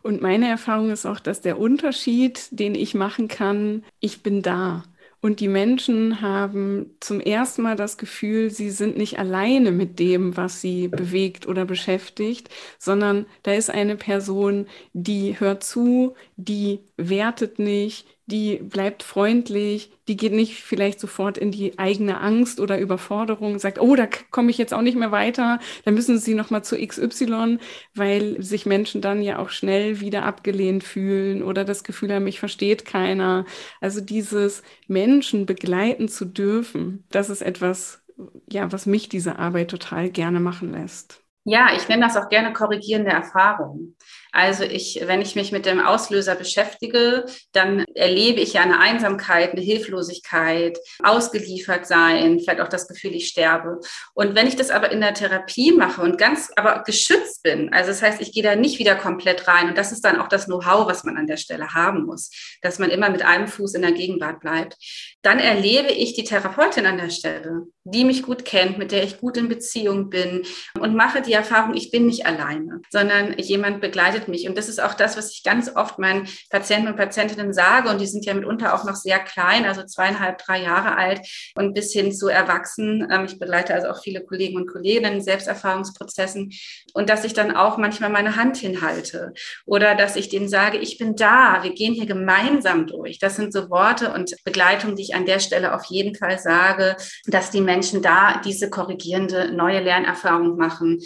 Und 0.03 0.21
meine 0.21 0.49
Erfahrung 0.49 0.91
ist 0.91 1.05
auch, 1.05 1.21
dass 1.21 1.39
der 1.39 1.59
Unterschied, 1.59 2.47
den 2.51 2.75
ich 2.75 2.93
machen 2.93 3.29
kann, 3.29 3.83
ich 4.01 4.21
bin 4.21 4.41
da. 4.41 4.83
Und 5.21 5.39
die 5.39 5.47
Menschen 5.47 6.21
haben 6.21 6.97
zum 6.99 7.21
ersten 7.21 7.61
Mal 7.61 7.75
das 7.75 7.97
Gefühl, 7.97 8.51
sie 8.51 8.69
sind 8.69 8.97
nicht 8.97 9.17
alleine 9.17 9.71
mit 9.71 9.97
dem, 9.97 10.35
was 10.37 10.61
sie 10.61 10.89
bewegt 10.89 11.47
oder 11.47 11.65
beschäftigt, 11.65 12.49
sondern 12.77 13.25
da 13.43 13.53
ist 13.53 13.69
eine 13.69 13.95
Person, 13.95 14.67
die 14.93 15.39
hört 15.39 15.63
zu, 15.63 16.15
die 16.35 16.81
wertet 16.97 17.59
nicht, 17.59 18.05
die 18.27 18.57
bleibt 18.57 19.03
freundlich, 19.03 19.89
die 20.09 20.17
geht 20.17 20.33
nicht 20.33 20.61
vielleicht 20.61 20.99
sofort 20.99 21.37
in 21.37 21.51
die 21.51 21.79
eigene 21.79 22.19
Angst 22.19 22.59
oder 22.59 22.77
Überforderung, 22.77 23.57
sagt, 23.57 23.79
oh, 23.79 23.95
da 23.95 24.07
komme 24.31 24.51
ich 24.51 24.57
jetzt 24.57 24.73
auch 24.73 24.81
nicht 24.81 24.97
mehr 24.97 25.13
weiter, 25.13 25.59
dann 25.85 25.93
müssen 25.93 26.19
sie 26.19 26.33
nochmal 26.35 26.63
zu 26.63 26.77
XY, 26.77 27.57
weil 27.95 28.41
sich 28.43 28.65
Menschen 28.65 29.01
dann 29.01 29.21
ja 29.21 29.39
auch 29.39 29.49
schnell 29.49 30.01
wieder 30.01 30.23
abgelehnt 30.23 30.83
fühlen 30.83 31.41
oder 31.41 31.63
das 31.63 31.85
Gefühl 31.85 32.13
haben, 32.13 32.25
mich 32.25 32.39
versteht 32.39 32.83
keiner. 32.83 33.45
Also 33.79 34.01
dieses 34.01 34.61
Menschen 34.87 35.45
begleiten 35.45 36.09
zu 36.09 36.25
dürfen, 36.25 37.05
das 37.11 37.29
ist 37.29 37.41
etwas, 37.41 38.03
ja, 38.51 38.69
was 38.73 38.85
mich 38.85 39.07
diese 39.07 39.39
Arbeit 39.39 39.69
total 39.69 40.09
gerne 40.09 40.41
machen 40.41 40.73
lässt. 40.73 41.23
Ja, 41.45 41.69
ich 41.77 41.87
nenne 41.87 42.05
das 42.05 42.17
auch 42.17 42.27
gerne 42.27 42.51
korrigierende 42.51 43.11
Erfahrung. 43.11 43.95
Also 44.37 44.63
ich, 44.63 45.01
wenn 45.03 45.19
ich 45.19 45.35
mich 45.35 45.51
mit 45.51 45.65
dem 45.65 45.79
Auslöser 45.79 46.35
beschäftige, 46.35 47.25
dann 47.53 47.85
erlebe 47.95 48.39
ich 48.39 48.53
ja 48.53 48.61
eine 48.61 48.79
Einsamkeit, 48.79 49.53
eine 49.53 49.61
Hilflosigkeit, 49.61 50.77
ausgeliefert 51.01 51.87
sein, 51.87 52.39
vielleicht 52.39 52.61
auch 52.61 52.67
das 52.67 52.87
Gefühl, 52.87 53.15
ich 53.15 53.29
sterbe. 53.29 53.79
Und 54.13 54.35
wenn 54.35 54.45
ich 54.45 54.55
das 54.55 54.69
aber 54.69 54.91
in 54.91 55.01
der 55.01 55.15
Therapie 55.15 55.71
mache 55.71 56.03
und 56.03 56.19
ganz 56.19 56.51
aber 56.55 56.83
geschützt 56.83 57.41
bin, 57.41 57.73
also 57.73 57.89
das 57.89 58.03
heißt, 58.03 58.21
ich 58.21 58.31
gehe 58.31 58.43
da 58.43 58.55
nicht 58.55 58.77
wieder 58.77 58.93
komplett 58.93 59.47
rein. 59.47 59.69
Und 59.69 59.77
das 59.79 59.91
ist 59.91 60.05
dann 60.05 60.21
auch 60.21 60.27
das 60.27 60.45
Know-how, 60.45 60.87
was 60.87 61.03
man 61.03 61.17
an 61.17 61.25
der 61.25 61.37
Stelle 61.37 61.73
haben 61.73 62.05
muss, 62.05 62.29
dass 62.61 62.77
man 62.77 62.91
immer 62.91 63.09
mit 63.09 63.23
einem 63.23 63.47
Fuß 63.47 63.73
in 63.73 63.81
der 63.81 63.93
Gegenwart 63.93 64.39
bleibt, 64.39 64.77
dann 65.23 65.39
erlebe 65.39 65.91
ich 65.91 66.13
die 66.13 66.25
Therapeutin 66.25 66.85
an 66.85 66.99
der 66.99 67.09
Stelle, 67.09 67.63
die 67.93 68.05
mich 68.05 68.23
gut 68.23 68.45
kennt, 68.45 68.77
mit 68.77 68.91
der 68.91 69.03
ich 69.03 69.19
gut 69.19 69.37
in 69.37 69.47
Beziehung 69.47 70.09
bin 70.09 70.43
und 70.79 70.95
mache 70.95 71.21
die 71.21 71.33
Erfahrung, 71.33 71.75
ich 71.75 71.91
bin 71.91 72.05
nicht 72.05 72.25
alleine, 72.25 72.81
sondern 72.89 73.37
jemand 73.37 73.81
begleitet 73.81 74.27
mich. 74.27 74.47
Und 74.47 74.57
das 74.57 74.67
ist 74.67 74.81
auch 74.81 74.93
das, 74.93 75.17
was 75.17 75.31
ich 75.31 75.43
ganz 75.43 75.73
oft 75.75 75.99
meinen 75.99 76.27
Patienten 76.49 76.87
und 76.87 76.97
Patientinnen 76.97 77.53
sage. 77.53 77.89
Und 77.89 78.01
die 78.01 78.07
sind 78.07 78.25
ja 78.25 78.33
mitunter 78.33 78.73
auch 78.73 78.83
noch 78.83 78.95
sehr 78.95 79.19
klein, 79.19 79.65
also 79.65 79.83
zweieinhalb, 79.83 80.37
drei 80.37 80.61
Jahre 80.61 80.97
alt 80.97 81.21
und 81.55 81.73
bis 81.73 81.93
hin 81.93 82.11
zu 82.11 82.27
erwachsen. 82.27 83.07
Ähm, 83.11 83.25
ich 83.25 83.39
begleite 83.39 83.73
also 83.73 83.87
auch 83.89 84.01
viele 84.01 84.23
Kollegen 84.23 84.57
und 84.57 84.67
Kolleginnen 84.67 85.13
in 85.13 85.21
Selbsterfahrungsprozessen. 85.21 86.51
Und 86.93 87.09
dass 87.09 87.23
ich 87.23 87.33
dann 87.33 87.55
auch 87.55 87.77
manchmal 87.77 88.09
meine 88.09 88.35
Hand 88.35 88.57
hinhalte 88.57 89.33
oder 89.65 89.95
dass 89.95 90.15
ich 90.15 90.29
denen 90.29 90.49
sage, 90.49 90.77
ich 90.77 90.97
bin 90.97 91.15
da, 91.15 91.63
wir 91.63 91.73
gehen 91.73 91.93
hier 91.93 92.05
gemeinsam 92.05 92.87
durch. 92.87 93.19
Das 93.19 93.35
sind 93.35 93.53
so 93.53 93.69
Worte 93.69 94.11
und 94.11 94.35
Begleitung, 94.43 94.95
die 94.95 95.03
ich 95.03 95.15
an 95.15 95.25
der 95.25 95.39
Stelle 95.39 95.73
auf 95.73 95.85
jeden 95.85 96.15
Fall 96.15 96.37
sage, 96.39 96.97
dass 97.25 97.51
die 97.51 97.61
Menschen 97.61 97.76
da 98.01 98.41
diese 98.43 98.69
korrigierende 98.69 99.51
neue 99.51 99.81
Lernerfahrung 99.81 100.57
machen, 100.57 101.01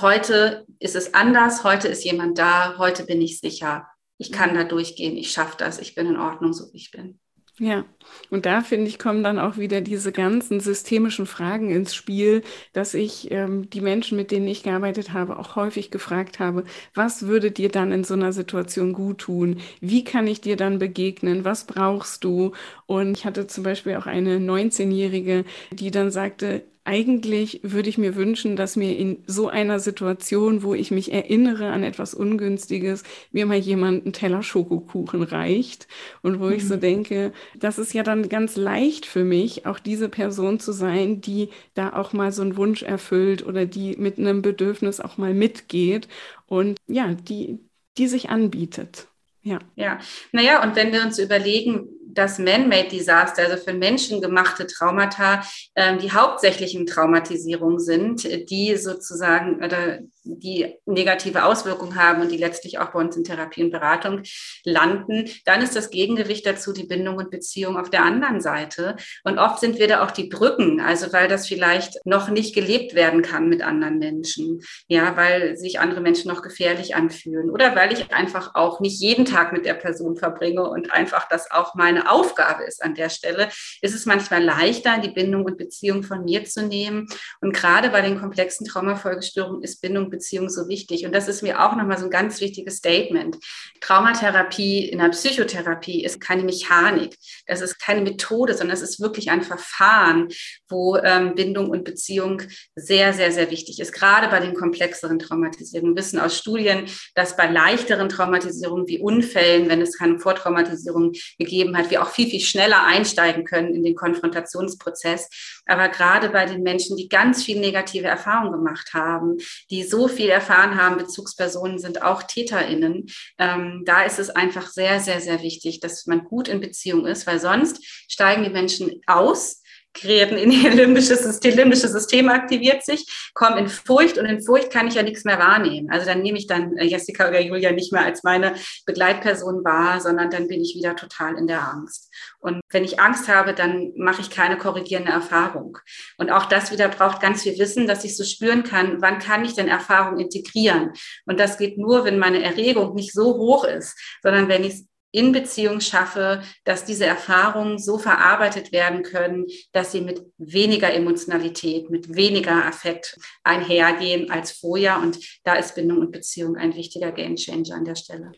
heute 0.00 0.66
ist 0.78 0.96
es 0.96 1.14
anders, 1.14 1.64
heute 1.64 1.88
ist 1.88 2.04
jemand 2.04 2.38
da, 2.38 2.78
heute 2.78 3.04
bin 3.04 3.20
ich 3.22 3.40
sicher. 3.40 3.86
Ich 4.18 4.32
kann 4.32 4.54
da 4.54 4.64
durchgehen, 4.64 5.16
ich 5.16 5.30
schaffe 5.30 5.56
das, 5.58 5.78
ich 5.78 5.94
bin 5.94 6.06
in 6.06 6.18
Ordnung, 6.18 6.52
so 6.52 6.72
wie 6.72 6.76
ich 6.76 6.90
bin. 6.90 7.20
Ja, 7.60 7.84
und 8.30 8.46
da 8.46 8.62
finde 8.62 8.88
ich, 8.88 8.98
kommen 8.98 9.22
dann 9.22 9.38
auch 9.38 9.56
wieder 9.58 9.80
diese 9.80 10.10
ganzen 10.10 10.58
systemischen 10.58 11.24
Fragen 11.24 11.70
ins 11.70 11.94
Spiel, 11.94 12.42
dass 12.72 12.94
ich 12.94 13.30
ähm, 13.30 13.70
die 13.70 13.80
Menschen, 13.80 14.16
mit 14.16 14.32
denen 14.32 14.48
ich 14.48 14.64
gearbeitet 14.64 15.12
habe, 15.12 15.38
auch 15.38 15.54
häufig 15.54 15.92
gefragt 15.92 16.40
habe, 16.40 16.64
was 16.94 17.28
würde 17.28 17.52
dir 17.52 17.68
dann 17.68 17.92
in 17.92 18.02
so 18.02 18.14
einer 18.14 18.32
Situation 18.32 18.92
gut 18.92 19.18
tun? 19.18 19.60
Wie 19.80 20.02
kann 20.02 20.26
ich 20.26 20.40
dir 20.40 20.56
dann 20.56 20.80
begegnen? 20.80 21.44
Was 21.44 21.64
brauchst 21.64 22.24
du? 22.24 22.52
Und 22.86 23.16
ich 23.18 23.24
hatte 23.24 23.46
zum 23.46 23.62
Beispiel 23.62 23.94
auch 23.94 24.06
eine 24.06 24.40
19-Jährige, 24.40 25.44
die 25.70 25.92
dann 25.92 26.10
sagte, 26.10 26.64
eigentlich 26.84 27.60
würde 27.62 27.88
ich 27.88 27.96
mir 27.96 28.14
wünschen, 28.14 28.56
dass 28.56 28.76
mir 28.76 28.96
in 28.96 29.22
so 29.26 29.48
einer 29.48 29.80
Situation, 29.80 30.62
wo 30.62 30.74
ich 30.74 30.90
mich 30.90 31.12
erinnere 31.12 31.70
an 31.70 31.82
etwas 31.82 32.12
Ungünstiges, 32.12 33.02
mir 33.32 33.46
mal 33.46 33.56
jemand 33.56 34.04
einen 34.04 34.12
Teller 34.12 34.42
Schokokuchen 34.42 35.22
reicht. 35.22 35.88
Und 36.22 36.40
wo 36.40 36.46
mhm. 36.46 36.52
ich 36.52 36.68
so 36.68 36.76
mhm. 36.76 36.80
denke, 36.80 37.32
das 37.58 37.78
ist 37.78 37.94
ja 37.94 38.02
dann 38.02 38.28
ganz 38.28 38.56
leicht 38.56 39.06
für 39.06 39.24
mich, 39.24 39.66
auch 39.66 39.78
diese 39.78 40.10
Person 40.10 40.60
zu 40.60 40.72
sein, 40.72 41.22
die 41.22 41.48
da 41.72 41.94
auch 41.94 42.12
mal 42.12 42.32
so 42.32 42.42
einen 42.42 42.56
Wunsch 42.56 42.82
erfüllt 42.82 43.46
oder 43.46 43.64
die 43.64 43.96
mit 43.96 44.18
einem 44.18 44.42
Bedürfnis 44.42 45.00
auch 45.00 45.16
mal 45.16 45.32
mitgeht 45.32 46.06
und 46.46 46.76
ja, 46.86 47.14
die, 47.14 47.58
die 47.96 48.08
sich 48.08 48.28
anbietet. 48.28 49.08
Ja. 49.42 49.58
Ja, 49.76 50.00
naja, 50.32 50.62
und 50.62 50.74
wenn 50.74 50.90
wir 50.92 51.02
uns 51.02 51.18
überlegen, 51.18 51.88
das 52.14 52.38
Man-Made-Desaster, 52.38 53.42
also 53.42 53.62
für 53.62 53.74
Menschen 53.74 54.20
gemachte 54.20 54.66
Traumata, 54.66 55.42
äh, 55.74 55.96
die 55.98 56.12
hauptsächlichen 56.12 56.86
Traumatisierungen 56.86 57.78
sind, 57.78 58.24
die 58.50 58.76
sozusagen 58.76 59.62
oder 59.64 60.00
die 60.24 60.74
negative 60.86 61.44
Auswirkungen 61.44 61.96
haben 61.96 62.22
und 62.22 62.32
die 62.32 62.38
letztlich 62.38 62.78
auch 62.78 62.92
bei 62.92 63.00
uns 63.00 63.16
in 63.16 63.24
Therapie 63.24 63.62
und 63.62 63.70
Beratung 63.70 64.22
landen, 64.64 65.28
dann 65.44 65.60
ist 65.60 65.76
das 65.76 65.90
Gegengewicht 65.90 66.46
dazu 66.46 66.72
die 66.72 66.86
Bindung 66.86 67.16
und 67.16 67.30
Beziehung 67.30 67.76
auf 67.76 67.90
der 67.90 68.04
anderen 68.04 68.40
Seite. 68.40 68.96
Und 69.24 69.38
oft 69.38 69.60
sind 69.60 69.78
wir 69.78 69.86
da 69.86 70.02
auch 70.02 70.10
die 70.10 70.28
Brücken, 70.28 70.80
also 70.80 71.12
weil 71.12 71.28
das 71.28 71.46
vielleicht 71.46 71.98
noch 72.06 72.30
nicht 72.30 72.54
gelebt 72.54 72.94
werden 72.94 73.22
kann 73.22 73.48
mit 73.48 73.62
anderen 73.62 73.98
Menschen, 73.98 74.62
ja, 74.88 75.16
weil 75.16 75.56
sich 75.56 75.78
andere 75.78 76.00
Menschen 76.00 76.30
noch 76.30 76.42
gefährlich 76.42 76.96
anfühlen 76.96 77.50
oder 77.50 77.76
weil 77.76 77.92
ich 77.92 78.14
einfach 78.14 78.54
auch 78.54 78.80
nicht 78.80 79.00
jeden 79.00 79.26
Tag 79.26 79.52
mit 79.52 79.66
der 79.66 79.74
Person 79.74 80.16
verbringe 80.16 80.68
und 80.68 80.92
einfach 80.92 81.28
das 81.28 81.50
auch 81.50 81.74
meine 81.74 82.03
Aufgabe 82.06 82.64
ist 82.64 82.82
an 82.82 82.94
der 82.94 83.08
Stelle, 83.08 83.48
ist 83.80 83.94
es 83.94 84.06
manchmal 84.06 84.42
leichter, 84.42 84.98
die 84.98 85.10
Bindung 85.10 85.44
und 85.44 85.58
Beziehung 85.58 86.02
von 86.02 86.24
mir 86.24 86.44
zu 86.44 86.66
nehmen. 86.66 87.08
Und 87.40 87.52
gerade 87.52 87.90
bei 87.90 88.00
den 88.00 88.18
komplexen 88.18 88.66
Traumafolgestörungen 88.66 89.62
ist 89.62 89.80
Bindung 89.80 90.10
Beziehung 90.10 90.48
so 90.48 90.68
wichtig. 90.68 91.06
Und 91.06 91.14
das 91.14 91.28
ist 91.28 91.42
mir 91.42 91.64
auch 91.64 91.76
nochmal 91.76 91.98
so 91.98 92.04
ein 92.04 92.10
ganz 92.10 92.40
wichtiges 92.40 92.76
Statement. 92.76 93.36
Traumatherapie 93.80 94.88
in 94.88 94.98
der 94.98 95.08
Psychotherapie 95.10 96.04
ist 96.04 96.20
keine 96.20 96.42
Mechanik. 96.42 97.16
Das 97.46 97.60
ist 97.60 97.78
keine 97.78 98.00
Methode, 98.00 98.54
sondern 98.54 98.76
es 98.76 98.82
ist 98.82 99.00
wirklich 99.00 99.30
ein 99.30 99.42
Verfahren, 99.42 100.28
wo 100.68 100.96
ähm, 100.96 101.34
Bindung 101.34 101.70
und 101.70 101.84
Beziehung 101.84 102.42
sehr, 102.74 103.12
sehr, 103.12 103.32
sehr 103.32 103.50
wichtig 103.50 103.80
ist. 103.80 103.92
Gerade 103.92 104.28
bei 104.28 104.40
den 104.40 104.54
komplexeren 104.54 105.18
Traumatisierungen. 105.18 105.94
Wir 105.94 106.02
wissen 106.02 106.18
aus 106.18 106.36
Studien, 106.36 106.86
dass 107.14 107.36
bei 107.36 107.46
leichteren 107.46 108.08
Traumatisierungen 108.08 108.86
wie 108.88 108.98
Unfällen, 108.98 109.68
wenn 109.68 109.80
es 109.80 109.98
keine 109.98 110.18
Vortraumatisierung 110.18 111.12
gegeben 111.38 111.76
hat, 111.76 111.90
wir 111.94 112.02
auch 112.02 112.10
viel, 112.10 112.28
viel 112.28 112.40
schneller 112.40 112.84
einsteigen 112.84 113.44
können 113.44 113.74
in 113.74 113.82
den 113.82 113.94
Konfrontationsprozess. 113.94 115.30
Aber 115.66 115.88
gerade 115.88 116.28
bei 116.28 116.44
den 116.44 116.62
Menschen, 116.62 116.96
die 116.96 117.08
ganz 117.08 117.42
viel 117.42 117.60
negative 117.60 118.06
Erfahrungen 118.06 118.52
gemacht 118.52 118.92
haben, 118.92 119.38
die 119.70 119.84
so 119.84 120.08
viel 120.08 120.28
erfahren 120.28 120.76
haben, 120.76 120.98
Bezugspersonen 120.98 121.78
sind 121.78 122.02
auch 122.02 122.22
TäterInnen. 122.22 123.06
Ähm, 123.38 123.82
da 123.86 124.02
ist 124.02 124.18
es 124.18 124.30
einfach 124.30 124.68
sehr, 124.68 125.00
sehr, 125.00 125.20
sehr 125.20 125.42
wichtig, 125.42 125.80
dass 125.80 126.06
man 126.06 126.24
gut 126.24 126.48
in 126.48 126.60
Beziehung 126.60 127.06
ist, 127.06 127.26
weil 127.26 127.40
sonst 127.40 127.84
steigen 128.08 128.44
die 128.44 128.50
Menschen 128.50 129.00
aus 129.06 129.62
Kreaten 129.94 130.36
in 130.36 130.50
ihr 130.50 130.70
limbisches 130.70 131.22
System, 131.22 131.56
limbische 131.56 131.88
System 131.88 132.28
aktiviert 132.28 132.84
sich, 132.84 133.30
kommen 133.32 133.58
in 133.58 133.68
Furcht 133.68 134.18
und 134.18 134.26
in 134.26 134.42
Furcht 134.42 134.70
kann 134.70 134.88
ich 134.88 134.94
ja 134.94 135.02
nichts 135.02 135.24
mehr 135.24 135.38
wahrnehmen. 135.38 135.90
Also 135.90 136.06
dann 136.06 136.20
nehme 136.20 136.36
ich 136.36 136.46
dann 136.46 136.76
äh, 136.76 136.84
Jessica 136.84 137.28
oder 137.28 137.40
Julia 137.40 137.72
nicht 137.72 137.92
mehr 137.92 138.04
als 138.04 138.22
meine 138.24 138.54
Begleitperson 138.86 139.64
wahr, 139.64 140.00
sondern 140.00 140.30
dann 140.30 140.48
bin 140.48 140.60
ich 140.60 140.74
wieder 140.74 140.96
total 140.96 141.36
in 141.36 141.46
der 141.46 141.66
Angst. 141.68 142.12
Und 142.40 142.60
wenn 142.70 142.84
ich 142.84 143.00
Angst 143.00 143.28
habe, 143.28 143.54
dann 143.54 143.92
mache 143.96 144.20
ich 144.20 144.30
keine 144.30 144.58
korrigierende 144.58 145.12
Erfahrung. 145.12 145.78
Und 146.18 146.30
auch 146.30 146.46
das 146.46 146.72
wieder 146.72 146.88
braucht 146.88 147.22
ganz 147.22 147.42
viel 147.42 147.58
Wissen, 147.58 147.86
dass 147.86 148.04
ich 148.04 148.16
so 148.16 148.24
spüren 148.24 148.64
kann, 148.64 149.00
wann 149.00 149.18
kann 149.18 149.44
ich 149.44 149.54
denn 149.54 149.68
Erfahrung 149.68 150.18
integrieren? 150.18 150.92
Und 151.24 151.40
das 151.40 151.56
geht 151.56 151.78
nur, 151.78 152.04
wenn 152.04 152.18
meine 152.18 152.42
Erregung 152.42 152.94
nicht 152.94 153.12
so 153.12 153.34
hoch 153.36 153.64
ist, 153.64 153.96
sondern 154.22 154.48
wenn 154.48 154.64
ich 154.64 154.84
in 155.14 155.30
Beziehung 155.30 155.80
schaffe, 155.80 156.42
dass 156.64 156.84
diese 156.84 157.06
Erfahrungen 157.06 157.78
so 157.78 157.98
verarbeitet 157.98 158.72
werden 158.72 159.04
können, 159.04 159.46
dass 159.70 159.92
sie 159.92 160.00
mit 160.00 160.20
weniger 160.38 160.92
Emotionalität, 160.92 161.88
mit 161.88 162.16
weniger 162.16 162.66
Affekt 162.66 163.16
einhergehen 163.44 164.32
als 164.32 164.50
vorher. 164.50 164.98
Und 164.98 165.18
da 165.44 165.54
ist 165.54 165.76
Bindung 165.76 166.00
und 166.00 166.10
Beziehung 166.10 166.56
ein 166.56 166.74
wichtiger 166.74 167.12
Gamechanger 167.12 167.76
an 167.76 167.84
der 167.84 167.94
Stelle. 167.94 168.32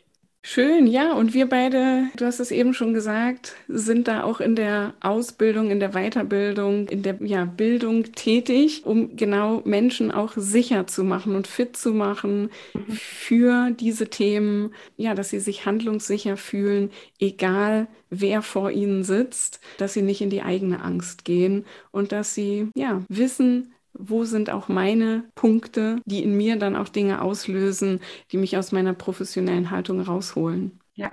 Schön, 0.49 0.87
ja. 0.87 1.13
Und 1.13 1.35
wir 1.35 1.49
beide, 1.49 2.05
du 2.17 2.25
hast 2.25 2.39
es 2.39 2.53
eben 2.53 2.73
schon 2.73 2.95
gesagt, 2.95 3.57
sind 3.67 4.07
da 4.07 4.23
auch 4.23 4.39
in 4.39 4.55
der 4.55 4.95
Ausbildung, 5.01 5.73
in 5.73 5.81
der 5.81 5.91
Weiterbildung, 5.91 6.87
in 6.87 7.03
der 7.03 7.17
ja, 7.21 7.47
Bildung 7.47 8.13
tätig, 8.13 8.87
um 8.87 9.17
genau 9.17 9.63
Menschen 9.65 10.13
auch 10.13 10.35
sicher 10.37 10.87
zu 10.87 11.03
machen 11.03 11.35
und 11.35 11.49
fit 11.49 11.77
zu 11.77 11.93
machen 11.93 12.51
für 12.89 13.73
diese 13.73 14.07
Themen, 14.07 14.73
ja, 14.97 15.17
dass 15.17 15.31
sie 15.31 15.41
sich 15.41 15.67
handlungssicher 15.67 16.37
fühlen, 16.37 16.93
egal 17.19 17.89
wer 18.11 18.41
vor 18.41 18.71
ihnen 18.71 19.03
sitzt, 19.03 19.59
dass 19.79 19.95
sie 19.95 20.03
nicht 20.03 20.21
in 20.21 20.31
die 20.31 20.43
eigene 20.43 20.81
Angst 20.81 21.25
gehen 21.25 21.65
und 21.91 22.13
dass 22.13 22.37
sie 22.37 22.69
ja 22.77 23.03
wissen, 23.09 23.75
wo 23.99 24.25
sind 24.25 24.51
auch 24.51 24.69
meine 24.69 25.29
Punkte, 25.35 26.01
die 26.05 26.23
in 26.23 26.37
mir 26.37 26.59
dann 26.59 26.77
auch 26.77 26.89
Dinge 26.89 27.23
auslösen, 27.23 28.01
die 28.33 28.37
mich 28.39 28.57
aus 28.57 28.73
meiner 28.73 28.95
professionellen 28.95 29.71
Haltung 29.71 30.01
rausholen. 30.01 30.81
Ja, 30.99 31.11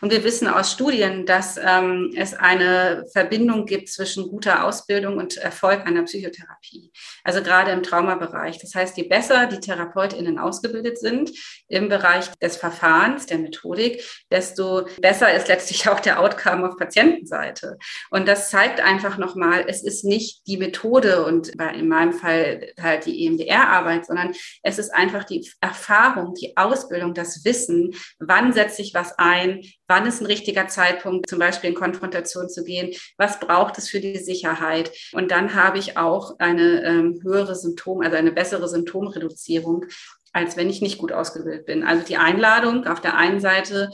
und 0.00 0.10
wir 0.10 0.24
wissen 0.24 0.48
aus 0.48 0.72
Studien, 0.72 1.26
dass 1.26 1.58
ähm, 1.62 2.10
es 2.16 2.32
eine 2.32 3.04
Verbindung 3.12 3.66
gibt 3.66 3.90
zwischen 3.90 4.30
guter 4.30 4.64
Ausbildung 4.64 5.18
und 5.18 5.36
Erfolg 5.36 5.86
einer 5.86 6.04
Psychotherapie. 6.04 6.90
Also 7.22 7.42
gerade 7.42 7.70
im 7.72 7.82
Traumabereich. 7.82 8.56
Das 8.58 8.74
heißt, 8.74 8.96
je 8.96 9.02
besser 9.02 9.44
die 9.44 9.60
TherapeutInnen 9.60 10.38
ausgebildet 10.38 10.96
sind 10.96 11.32
im 11.68 11.90
Bereich 11.90 12.30
des 12.40 12.56
Verfahrens, 12.56 13.26
der 13.26 13.36
Methodik, 13.36 14.02
desto 14.30 14.88
besser 15.02 15.34
ist 15.34 15.48
letztlich 15.48 15.86
auch 15.86 16.00
der 16.00 16.18
Outcome 16.18 16.66
auf 16.66 16.78
Patientenseite. 16.78 17.76
Und 18.10 18.26
das 18.26 18.48
zeigt 18.48 18.80
einfach 18.80 19.18
nochmal, 19.18 19.66
es 19.68 19.82
ist 19.84 20.02
nicht 20.06 20.46
die 20.46 20.56
Methode 20.56 21.26
und 21.26 21.48
in 21.48 21.88
meinem 21.88 22.14
Fall 22.14 22.72
halt 22.80 23.04
die 23.04 23.26
EMDR-Arbeit, 23.26 24.06
sondern 24.06 24.32
es 24.62 24.78
ist 24.78 24.94
einfach 24.94 25.24
die 25.24 25.46
Erfahrung, 25.60 26.32
die 26.32 26.56
Ausbildung, 26.56 27.12
das 27.12 27.44
Wissen, 27.44 27.94
wann 28.18 28.54
setze 28.54 28.80
ich 28.80 28.94
was 28.94 29.12
ein 29.18 29.25
ein, 29.26 29.62
wann 29.88 30.06
ist 30.06 30.20
ein 30.20 30.26
richtiger 30.26 30.68
Zeitpunkt, 30.68 31.28
zum 31.28 31.38
Beispiel 31.38 31.70
in 31.70 31.76
Konfrontation 31.76 32.48
zu 32.48 32.64
gehen, 32.64 32.94
was 33.18 33.40
braucht 33.40 33.76
es 33.78 33.88
für 33.88 34.00
die 34.00 34.18
Sicherheit. 34.18 34.92
Und 35.12 35.30
dann 35.30 35.54
habe 35.54 35.78
ich 35.78 35.96
auch 35.96 36.38
eine 36.38 36.84
ähm, 36.84 37.20
höhere 37.22 37.56
Symptom, 37.56 38.02
also 38.02 38.16
eine 38.16 38.32
bessere 38.32 38.68
Symptomreduzierung, 38.68 39.86
als 40.32 40.56
wenn 40.56 40.70
ich 40.70 40.82
nicht 40.82 40.98
gut 40.98 41.12
ausgebildet 41.12 41.66
bin. 41.66 41.82
Also 41.82 42.04
die 42.04 42.18
Einladung 42.18 42.86
auf 42.86 43.00
der 43.00 43.16
einen 43.16 43.40
Seite, 43.40 43.90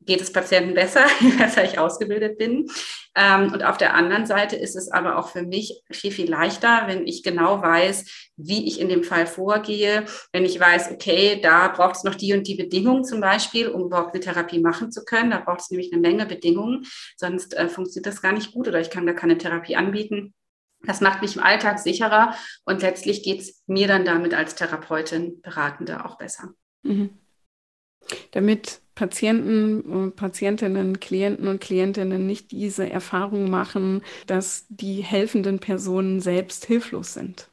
geht 0.00 0.20
es 0.20 0.32
Patienten 0.32 0.74
besser, 0.74 1.06
je 1.20 1.30
besser 1.30 1.64
ich 1.64 1.78
ausgebildet 1.78 2.38
bin. 2.38 2.70
Ähm, 3.14 3.52
und 3.52 3.64
auf 3.64 3.76
der 3.76 3.94
anderen 3.94 4.26
Seite 4.26 4.56
ist 4.56 4.76
es 4.76 4.90
aber 4.90 5.18
auch 5.18 5.30
für 5.30 5.42
mich 5.42 5.82
viel, 5.90 6.12
viel 6.12 6.30
leichter, 6.30 6.84
wenn 6.86 7.06
ich 7.06 7.22
genau 7.22 7.62
weiß, 7.62 8.30
wie 8.36 8.66
ich 8.68 8.80
in 8.80 8.88
dem 8.88 9.02
Fall 9.02 9.26
vorgehe, 9.26 10.04
wenn 10.32 10.44
ich 10.44 10.58
weiß, 10.58 10.92
okay, 10.92 11.40
da 11.40 11.68
braucht 11.68 11.96
es 11.96 12.04
noch 12.04 12.14
die 12.14 12.32
und 12.32 12.46
die 12.46 12.54
Bedingungen 12.54 13.04
zum 13.04 13.20
Beispiel, 13.20 13.68
um 13.68 13.86
überhaupt 13.86 14.14
eine 14.14 14.22
Therapie 14.22 14.60
machen 14.60 14.92
zu 14.92 15.04
können. 15.04 15.30
Da 15.30 15.40
braucht 15.40 15.60
es 15.60 15.70
nämlich 15.70 15.92
eine 15.92 16.00
Menge 16.00 16.26
Bedingungen, 16.26 16.86
sonst 17.16 17.56
äh, 17.56 17.68
funktioniert 17.68 18.06
das 18.06 18.22
gar 18.22 18.32
nicht 18.32 18.52
gut 18.52 18.68
oder 18.68 18.80
ich 18.80 18.90
kann 18.90 19.06
da 19.06 19.12
keine 19.12 19.38
Therapie 19.38 19.76
anbieten. 19.76 20.34
Das 20.82 21.00
macht 21.00 21.22
mich 21.22 21.34
im 21.34 21.42
Alltag 21.42 21.80
sicherer 21.80 22.34
und 22.64 22.82
letztlich 22.82 23.24
geht 23.24 23.40
es 23.40 23.64
mir 23.66 23.88
dann 23.88 24.04
damit 24.04 24.32
als 24.32 24.54
Therapeutin, 24.54 25.40
Beratende 25.42 26.04
auch 26.04 26.18
besser. 26.18 26.50
Mhm. 26.82 27.10
Damit 28.32 28.80
Patienten, 28.94 30.12
Patientinnen, 30.16 30.98
Klienten 31.00 31.46
und 31.48 31.60
Klientinnen 31.60 32.26
nicht 32.26 32.50
diese 32.50 32.90
Erfahrung 32.90 33.48
machen, 33.50 34.02
dass 34.26 34.66
die 34.68 35.02
helfenden 35.02 35.60
Personen 35.60 36.20
selbst 36.20 36.64
hilflos 36.66 37.14
sind. 37.14 37.48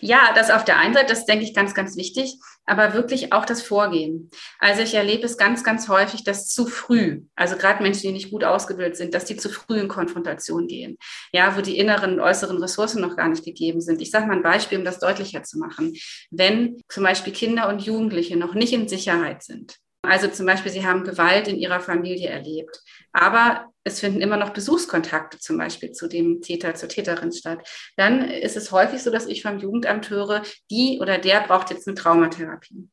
Ja, 0.00 0.32
das 0.34 0.50
auf 0.50 0.64
der 0.64 0.78
einen 0.78 0.94
Seite, 0.94 1.08
das 1.08 1.26
denke 1.26 1.44
ich 1.44 1.54
ganz, 1.54 1.74
ganz 1.74 1.96
wichtig, 1.96 2.38
aber 2.70 2.94
wirklich 2.94 3.32
auch 3.32 3.44
das 3.44 3.62
Vorgehen. 3.62 4.30
Also 4.60 4.82
ich 4.82 4.94
erlebe 4.94 5.24
es 5.24 5.36
ganz, 5.36 5.64
ganz 5.64 5.88
häufig, 5.88 6.22
dass 6.22 6.48
zu 6.48 6.66
früh, 6.66 7.22
also 7.34 7.56
gerade 7.56 7.82
Menschen, 7.82 8.02
die 8.02 8.12
nicht 8.12 8.30
gut 8.30 8.44
ausgebildet 8.44 8.96
sind, 8.96 9.12
dass 9.12 9.24
die 9.24 9.36
zu 9.36 9.48
früh 9.48 9.80
in 9.80 9.88
Konfrontation 9.88 10.68
gehen. 10.68 10.96
Ja, 11.32 11.56
wo 11.56 11.62
die 11.62 11.78
inneren 11.78 12.14
und 12.14 12.20
äußeren 12.20 12.58
Ressourcen 12.58 13.02
noch 13.02 13.16
gar 13.16 13.28
nicht 13.28 13.44
gegeben 13.44 13.80
sind. 13.80 14.00
Ich 14.00 14.12
sage 14.12 14.26
mal 14.26 14.36
ein 14.36 14.42
Beispiel, 14.42 14.78
um 14.78 14.84
das 14.84 15.00
deutlicher 15.00 15.42
zu 15.42 15.58
machen. 15.58 15.94
Wenn 16.30 16.80
zum 16.88 17.02
Beispiel 17.02 17.32
Kinder 17.32 17.68
und 17.68 17.82
Jugendliche 17.82 18.36
noch 18.36 18.54
nicht 18.54 18.72
in 18.72 18.88
Sicherheit 18.88 19.42
sind, 19.42 19.76
Also 20.02 20.28
zum 20.28 20.46
Beispiel, 20.46 20.72
sie 20.72 20.86
haben 20.86 21.04
Gewalt 21.04 21.46
in 21.46 21.56
ihrer 21.56 21.80
Familie 21.80 22.30
erlebt, 22.30 22.80
aber 23.12 23.66
es 23.84 24.00
finden 24.00 24.20
immer 24.20 24.36
noch 24.36 24.50
Besuchskontakte 24.50 25.38
zum 25.38 25.58
Beispiel 25.58 25.92
zu 25.92 26.08
dem 26.08 26.40
Täter, 26.40 26.74
zur 26.74 26.88
Täterin 26.88 27.32
statt. 27.32 27.68
Dann 27.96 28.28
ist 28.30 28.56
es 28.56 28.72
häufig 28.72 29.02
so, 29.02 29.10
dass 29.10 29.26
ich 29.26 29.42
vom 29.42 29.58
Jugendamt 29.58 30.10
höre, 30.10 30.42
die 30.70 30.98
oder 31.00 31.18
der 31.18 31.40
braucht 31.42 31.70
jetzt 31.70 31.86
eine 31.86 31.96
Traumatherapie. 31.96 32.88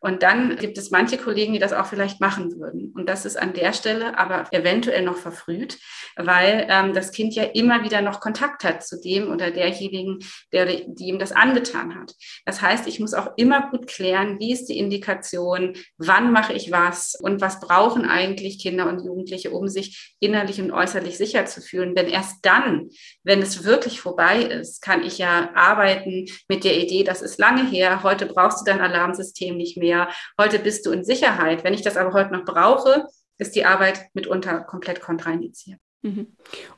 Und 0.00 0.22
dann 0.22 0.56
gibt 0.56 0.78
es 0.78 0.90
manche 0.90 1.18
Kollegen, 1.18 1.52
die 1.52 1.58
das 1.58 1.72
auch 1.72 1.86
vielleicht 1.86 2.20
machen 2.20 2.58
würden. 2.58 2.92
Und 2.94 3.08
das 3.08 3.24
ist 3.24 3.36
an 3.36 3.52
der 3.52 3.72
Stelle 3.72 4.18
aber 4.18 4.46
eventuell 4.52 5.02
noch 5.02 5.16
verfrüht, 5.16 5.78
weil 6.16 6.66
ähm, 6.68 6.94
das 6.94 7.12
Kind 7.12 7.34
ja 7.34 7.42
immer 7.42 7.84
wieder 7.84 8.00
noch 8.00 8.20
Kontakt 8.20 8.64
hat 8.64 8.84
zu 8.84 9.00
dem 9.00 9.30
oder 9.30 9.50
derjenigen, 9.50 10.18
der, 10.52 10.66
die 10.66 11.08
ihm 11.08 11.18
das 11.18 11.32
angetan 11.32 11.94
hat. 11.94 12.14
Das 12.44 12.62
heißt, 12.62 12.86
ich 12.86 13.00
muss 13.00 13.14
auch 13.14 13.32
immer 13.36 13.70
gut 13.70 13.86
klären, 13.86 14.38
wie 14.38 14.52
ist 14.52 14.66
die 14.66 14.78
Indikation, 14.78 15.74
wann 15.96 16.32
mache 16.32 16.52
ich 16.52 16.70
was 16.70 17.14
und 17.20 17.40
was 17.40 17.60
brauchen 17.60 18.06
eigentlich 18.06 18.60
Kinder 18.60 18.88
und 18.88 19.04
Jugendliche, 19.04 19.50
um 19.50 19.68
sich 19.68 20.14
innerlich 20.20 20.60
und 20.60 20.70
äußerlich 20.70 21.18
sicher 21.18 21.46
zu 21.46 21.60
fühlen. 21.60 21.94
Denn 21.94 22.08
erst 22.08 22.38
dann, 22.42 22.88
wenn 23.24 23.42
es 23.42 23.64
wirklich 23.64 24.00
vorbei 24.00 24.42
ist, 24.42 24.80
kann 24.80 25.02
ich 25.02 25.18
ja 25.18 25.50
arbeiten 25.54 26.26
mit 26.48 26.64
der 26.64 26.78
Idee, 26.78 27.04
das 27.04 27.22
ist 27.22 27.38
lange 27.38 27.68
her, 27.68 28.02
heute 28.02 28.26
brauchst 28.26 28.60
du 28.60 28.64
dein 28.64 28.80
Alarmsystem 28.80 29.57
nicht 29.58 29.76
mehr, 29.76 30.08
heute 30.40 30.58
bist 30.58 30.86
du 30.86 30.90
in 30.90 31.04
Sicherheit. 31.04 31.64
Wenn 31.64 31.74
ich 31.74 31.82
das 31.82 31.98
aber 31.98 32.14
heute 32.14 32.32
noch 32.32 32.46
brauche, 32.46 33.06
ist 33.36 33.54
die 33.54 33.66
Arbeit 33.66 34.06
mitunter 34.14 34.60
komplett 34.60 35.00
kontraindiziert. 35.00 35.78
Mhm. 36.02 36.28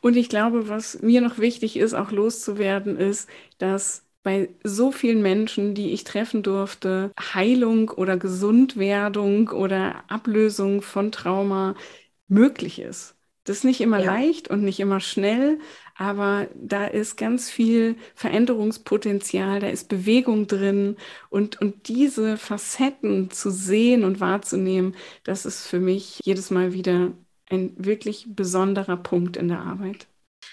Und 0.00 0.16
ich 0.16 0.28
glaube, 0.28 0.68
was 0.68 1.00
mir 1.02 1.20
noch 1.20 1.38
wichtig 1.38 1.76
ist, 1.76 1.94
auch 1.94 2.10
loszuwerden, 2.10 2.96
ist, 2.96 3.28
dass 3.58 4.04
bei 4.22 4.50
so 4.64 4.92
vielen 4.92 5.22
Menschen, 5.22 5.74
die 5.74 5.92
ich 5.92 6.04
treffen 6.04 6.42
durfte, 6.42 7.12
Heilung 7.18 7.90
oder 7.90 8.16
Gesundwerdung 8.16 9.48
oder 9.48 10.04
Ablösung 10.08 10.82
von 10.82 11.10
Trauma 11.10 11.74
möglich 12.28 12.80
ist. 12.80 13.16
Das 13.50 13.56
ist 13.56 13.64
nicht 13.64 13.80
immer 13.80 13.98
ja. 13.98 14.14
leicht 14.14 14.46
und 14.46 14.62
nicht 14.62 14.78
immer 14.78 15.00
schnell, 15.00 15.58
aber 15.96 16.46
da 16.54 16.86
ist 16.86 17.16
ganz 17.16 17.50
viel 17.50 17.96
Veränderungspotenzial, 18.14 19.58
da 19.58 19.66
ist 19.66 19.88
Bewegung 19.88 20.46
drin 20.46 20.96
und, 21.30 21.60
und 21.60 21.88
diese 21.88 22.36
Facetten 22.36 23.32
zu 23.32 23.50
sehen 23.50 24.04
und 24.04 24.20
wahrzunehmen, 24.20 24.94
das 25.24 25.46
ist 25.46 25.66
für 25.66 25.80
mich 25.80 26.20
jedes 26.22 26.52
Mal 26.52 26.72
wieder 26.74 27.10
ein 27.50 27.74
wirklich 27.76 28.26
besonderer 28.28 28.96
Punkt 28.96 29.36
in 29.36 29.48
der 29.48 29.58
Arbeit. 29.58 30.06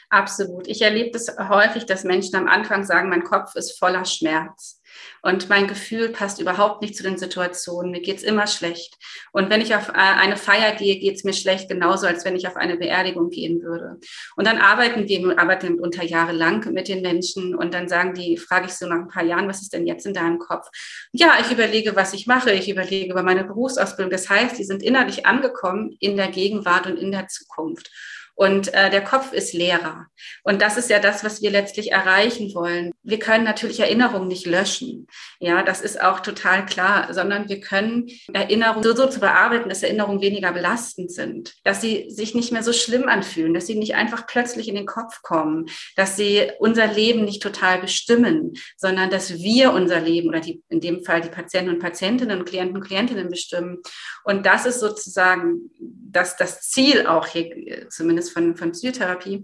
Absolut. 0.10 0.68
Ich 0.68 0.82
erlebe 0.82 1.12
das 1.12 1.28
häufig, 1.38 1.86
dass 1.86 2.04
Menschen 2.04 2.36
am 2.36 2.48
Anfang 2.48 2.84
sagen, 2.84 3.10
mein 3.10 3.24
Kopf 3.24 3.54
ist 3.54 3.78
voller 3.78 4.06
Schmerz. 4.06 4.77
Und 5.22 5.50
mein 5.50 5.68
Gefühl 5.68 6.10
passt 6.10 6.40
überhaupt 6.40 6.82
nicht 6.82 6.96
zu 6.96 7.04
den 7.04 7.18
Situationen. 7.18 7.92
Mir 7.92 8.02
geht's 8.02 8.24
immer 8.24 8.48
schlecht. 8.48 8.96
Und 9.32 9.50
wenn 9.50 9.62
ich 9.62 9.76
auf 9.76 9.90
äh, 9.90 9.94
eine 9.94 10.38
Feier 10.38 10.74
gehe, 10.74 11.00
geht's 11.00 11.24
mir 11.24 11.34
schlecht, 11.34 11.70
genauso 11.70 12.08
als 12.08 12.26
wenn 12.26 12.36
ich 12.36 12.48
auf 12.48 12.56
eine 12.56 12.78
Beerdigung 12.78 13.30
gehen 13.30 13.62
würde. 13.62 14.00
Und 14.36 14.48
dann 14.48 14.60
arbeiten 14.60 15.08
wir, 15.08 15.40
arbeiten 15.40 15.80
unter 15.80 16.04
Jahre 16.04 16.32
lang 16.32 16.72
mit 16.72 16.88
den 16.88 17.02
Menschen 17.02 17.56
und 17.56 17.74
dann 17.74 17.88
sagen 17.88 18.14
die, 18.14 18.38
frage 18.38 18.68
ich 18.68 18.74
so 18.74 18.88
nach 18.88 18.98
ein 18.98 19.08
paar 19.08 19.24
Jahren, 19.24 19.48
was 19.48 19.62
ist 19.62 19.74
denn 19.74 19.88
jetzt 19.88 20.06
in 20.06 20.14
deinem 20.14 20.40
Kopf? 20.40 20.68
Ja, 21.12 21.36
ich 21.42 21.52
überlege, 21.52 21.96
was 21.96 22.14
ich 22.14 22.28
mache. 22.28 22.52
Ich 22.52 22.70
überlege 22.70 23.12
über 23.12 23.24
meine 23.24 23.44
Berufsausbildung. 23.44 24.12
Das 24.12 24.30
heißt, 24.30 24.58
die 24.58 24.64
sind 24.64 24.84
innerlich 24.84 25.26
angekommen 25.26 25.96
in 26.00 26.16
der 26.16 26.30
Gegenwart 26.30 26.88
und 26.88 26.98
in 26.98 27.12
der 27.12 27.28
Zukunft 27.28 27.92
und 28.38 28.72
äh, 28.76 28.92
der 28.92 29.04
Kopf 29.04 29.34
ist 29.34 29.54
leerer. 29.54 30.06
Und 30.44 30.62
das 30.62 30.78
ist 30.78 30.92
ja 30.92 31.00
das, 31.00 31.24
was 31.24 31.42
wir 31.42 31.50
letztlich 31.50 31.92
erreichen 31.92 32.54
wollen. 32.54 32.92
Wir 33.02 33.18
können 33.18 33.44
natürlich 33.44 33.80
Erinnerungen 33.80 34.28
nicht 34.28 34.46
löschen. 34.46 35.08
Ja, 35.40 35.64
das 35.64 35.82
ist 35.82 36.00
auch 36.00 36.20
total 36.20 36.64
klar, 36.68 37.12
sondern 37.16 37.50
wir 37.50 37.60
können 37.60 38.08
Erinnerungen 38.32 38.84
so, 38.84 38.96
so 38.96 39.08
zu 39.08 39.20
bearbeiten, 39.20 39.70
dass 39.70 39.82
Erinnerungen 39.82 40.22
weniger 40.22 40.52
belastend 40.52 41.12
sind, 41.12 41.56
dass 41.64 41.82
sie 41.82 42.12
sich 42.12 42.36
nicht 42.36 42.52
mehr 42.52 42.62
so 42.62 42.74
schlimm 42.74 43.10
anfühlen, 43.10 43.56
dass 43.56 43.66
sie 43.66 43.76
nicht 43.76 43.96
einfach 43.96 44.28
plötzlich 44.28 44.70
in 44.70 44.76
den 44.76 44.86
Kopf 44.86 45.24
kommen, 45.24 45.66
dass 45.96 46.16
sie 46.16 46.52
unser 46.60 46.86
Leben 46.86 47.26
nicht 47.26 47.42
total 47.42 47.80
bestimmen, 47.80 48.54
sondern 48.78 49.10
dass 49.10 49.34
wir 49.34 49.74
unser 49.74 50.00
Leben 50.00 50.30
oder 50.30 50.42
die, 50.42 50.62
in 50.70 50.80
dem 50.80 51.04
Fall 51.04 51.22
die 51.22 51.30
Patienten 51.30 51.72
und 51.72 51.80
Patientinnen 51.80 52.38
und 52.38 52.46
Klienten 52.46 52.78
und 52.78 52.84
Klientinnen 52.84 53.30
bestimmen. 53.30 53.80
Und 54.24 54.46
das 54.46 54.68
ist 54.68 54.80
sozusagen 54.80 55.72
das, 55.80 56.38
das 56.38 56.62
Ziel 56.62 57.08
auch 57.08 57.26
hier, 57.26 57.90
zumindest 57.90 58.27
Verständnis 58.28 58.32
von, 58.32 58.56
von 58.56 58.72
Psychotherapie. 58.72 59.44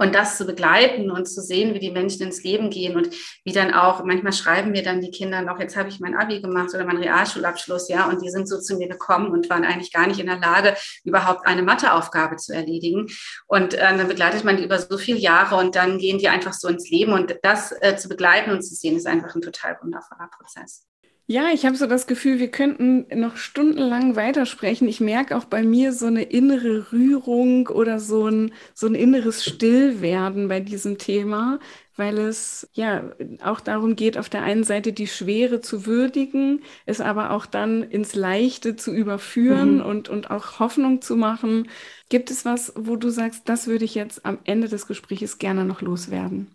Und 0.00 0.16
das 0.16 0.36
zu 0.36 0.46
begleiten 0.46 1.12
und 1.12 1.26
zu 1.26 1.40
sehen, 1.40 1.72
wie 1.72 1.78
die 1.78 1.92
Menschen 1.92 2.22
ins 2.22 2.42
Leben 2.42 2.70
gehen 2.70 2.96
und 2.96 3.08
wie 3.44 3.52
dann 3.52 3.72
auch, 3.72 4.02
manchmal 4.02 4.32
schreiben 4.32 4.72
mir 4.72 4.82
dann 4.82 5.00
die 5.00 5.12
Kinder 5.12 5.42
noch, 5.42 5.60
jetzt 5.60 5.76
habe 5.76 5.88
ich 5.88 6.00
mein 6.00 6.16
Abi 6.16 6.40
gemacht 6.40 6.74
oder 6.74 6.84
meinen 6.84 7.04
Realschulabschluss, 7.04 7.88
ja, 7.88 8.08
und 8.08 8.20
die 8.20 8.30
sind 8.30 8.48
so 8.48 8.58
zu 8.60 8.78
mir 8.78 8.88
gekommen 8.88 9.30
und 9.30 9.48
waren 9.48 9.64
eigentlich 9.64 9.92
gar 9.92 10.08
nicht 10.08 10.18
in 10.18 10.26
der 10.26 10.40
Lage, 10.40 10.74
überhaupt 11.04 11.46
eine 11.46 11.62
Matheaufgabe 11.62 12.34
zu 12.34 12.52
erledigen. 12.52 13.06
Und 13.46 13.74
äh, 13.74 13.96
dann 13.96 14.08
begleitet 14.08 14.42
man 14.42 14.56
die 14.56 14.64
über 14.64 14.80
so 14.80 14.98
viele 14.98 15.18
Jahre 15.18 15.54
und 15.54 15.76
dann 15.76 15.98
gehen 15.98 16.18
die 16.18 16.28
einfach 16.28 16.52
so 16.52 16.66
ins 16.66 16.90
Leben 16.90 17.12
und 17.12 17.38
das 17.42 17.70
äh, 17.80 17.96
zu 17.96 18.08
begleiten 18.08 18.50
und 18.50 18.62
zu 18.62 18.74
sehen, 18.74 18.96
ist 18.96 19.06
einfach 19.06 19.36
ein 19.36 19.40
total 19.40 19.78
wundervoller 19.80 20.28
Prozess. 20.36 20.84
Ja, 21.28 21.48
ich 21.52 21.66
habe 21.66 21.74
so 21.76 21.88
das 21.88 22.06
Gefühl, 22.06 22.38
wir 22.38 22.52
könnten 22.52 23.06
noch 23.20 23.36
stundenlang 23.36 24.14
weitersprechen. 24.14 24.86
Ich 24.86 25.00
merke 25.00 25.36
auch 25.36 25.44
bei 25.44 25.64
mir 25.64 25.92
so 25.92 26.06
eine 26.06 26.22
innere 26.22 26.92
Rührung 26.92 27.66
oder 27.66 27.98
so 27.98 28.28
ein, 28.28 28.52
so 28.74 28.86
ein 28.86 28.94
inneres 28.94 29.44
Stillwerden 29.44 30.46
bei 30.46 30.60
diesem 30.60 30.98
Thema, 30.98 31.58
weil 31.96 32.18
es 32.18 32.68
ja 32.74 33.10
auch 33.42 33.58
darum 33.58 33.96
geht, 33.96 34.18
auf 34.18 34.28
der 34.28 34.44
einen 34.44 34.62
Seite 34.62 34.92
die 34.92 35.08
Schwere 35.08 35.60
zu 35.60 35.84
würdigen, 35.84 36.62
es 36.84 37.00
aber 37.00 37.30
auch 37.32 37.46
dann 37.46 37.82
ins 37.82 38.14
Leichte 38.14 38.76
zu 38.76 38.92
überführen 38.92 39.78
mhm. 39.78 39.84
und, 39.84 40.08
und 40.08 40.30
auch 40.30 40.60
Hoffnung 40.60 41.02
zu 41.02 41.16
machen. 41.16 41.68
Gibt 42.08 42.30
es 42.30 42.44
was, 42.44 42.72
wo 42.76 42.94
du 42.94 43.10
sagst, 43.10 43.48
das 43.48 43.66
würde 43.66 43.84
ich 43.84 43.96
jetzt 43.96 44.24
am 44.24 44.38
Ende 44.44 44.68
des 44.68 44.86
Gesprächs 44.86 45.38
gerne 45.38 45.64
noch 45.64 45.80
loswerden? 45.80 46.54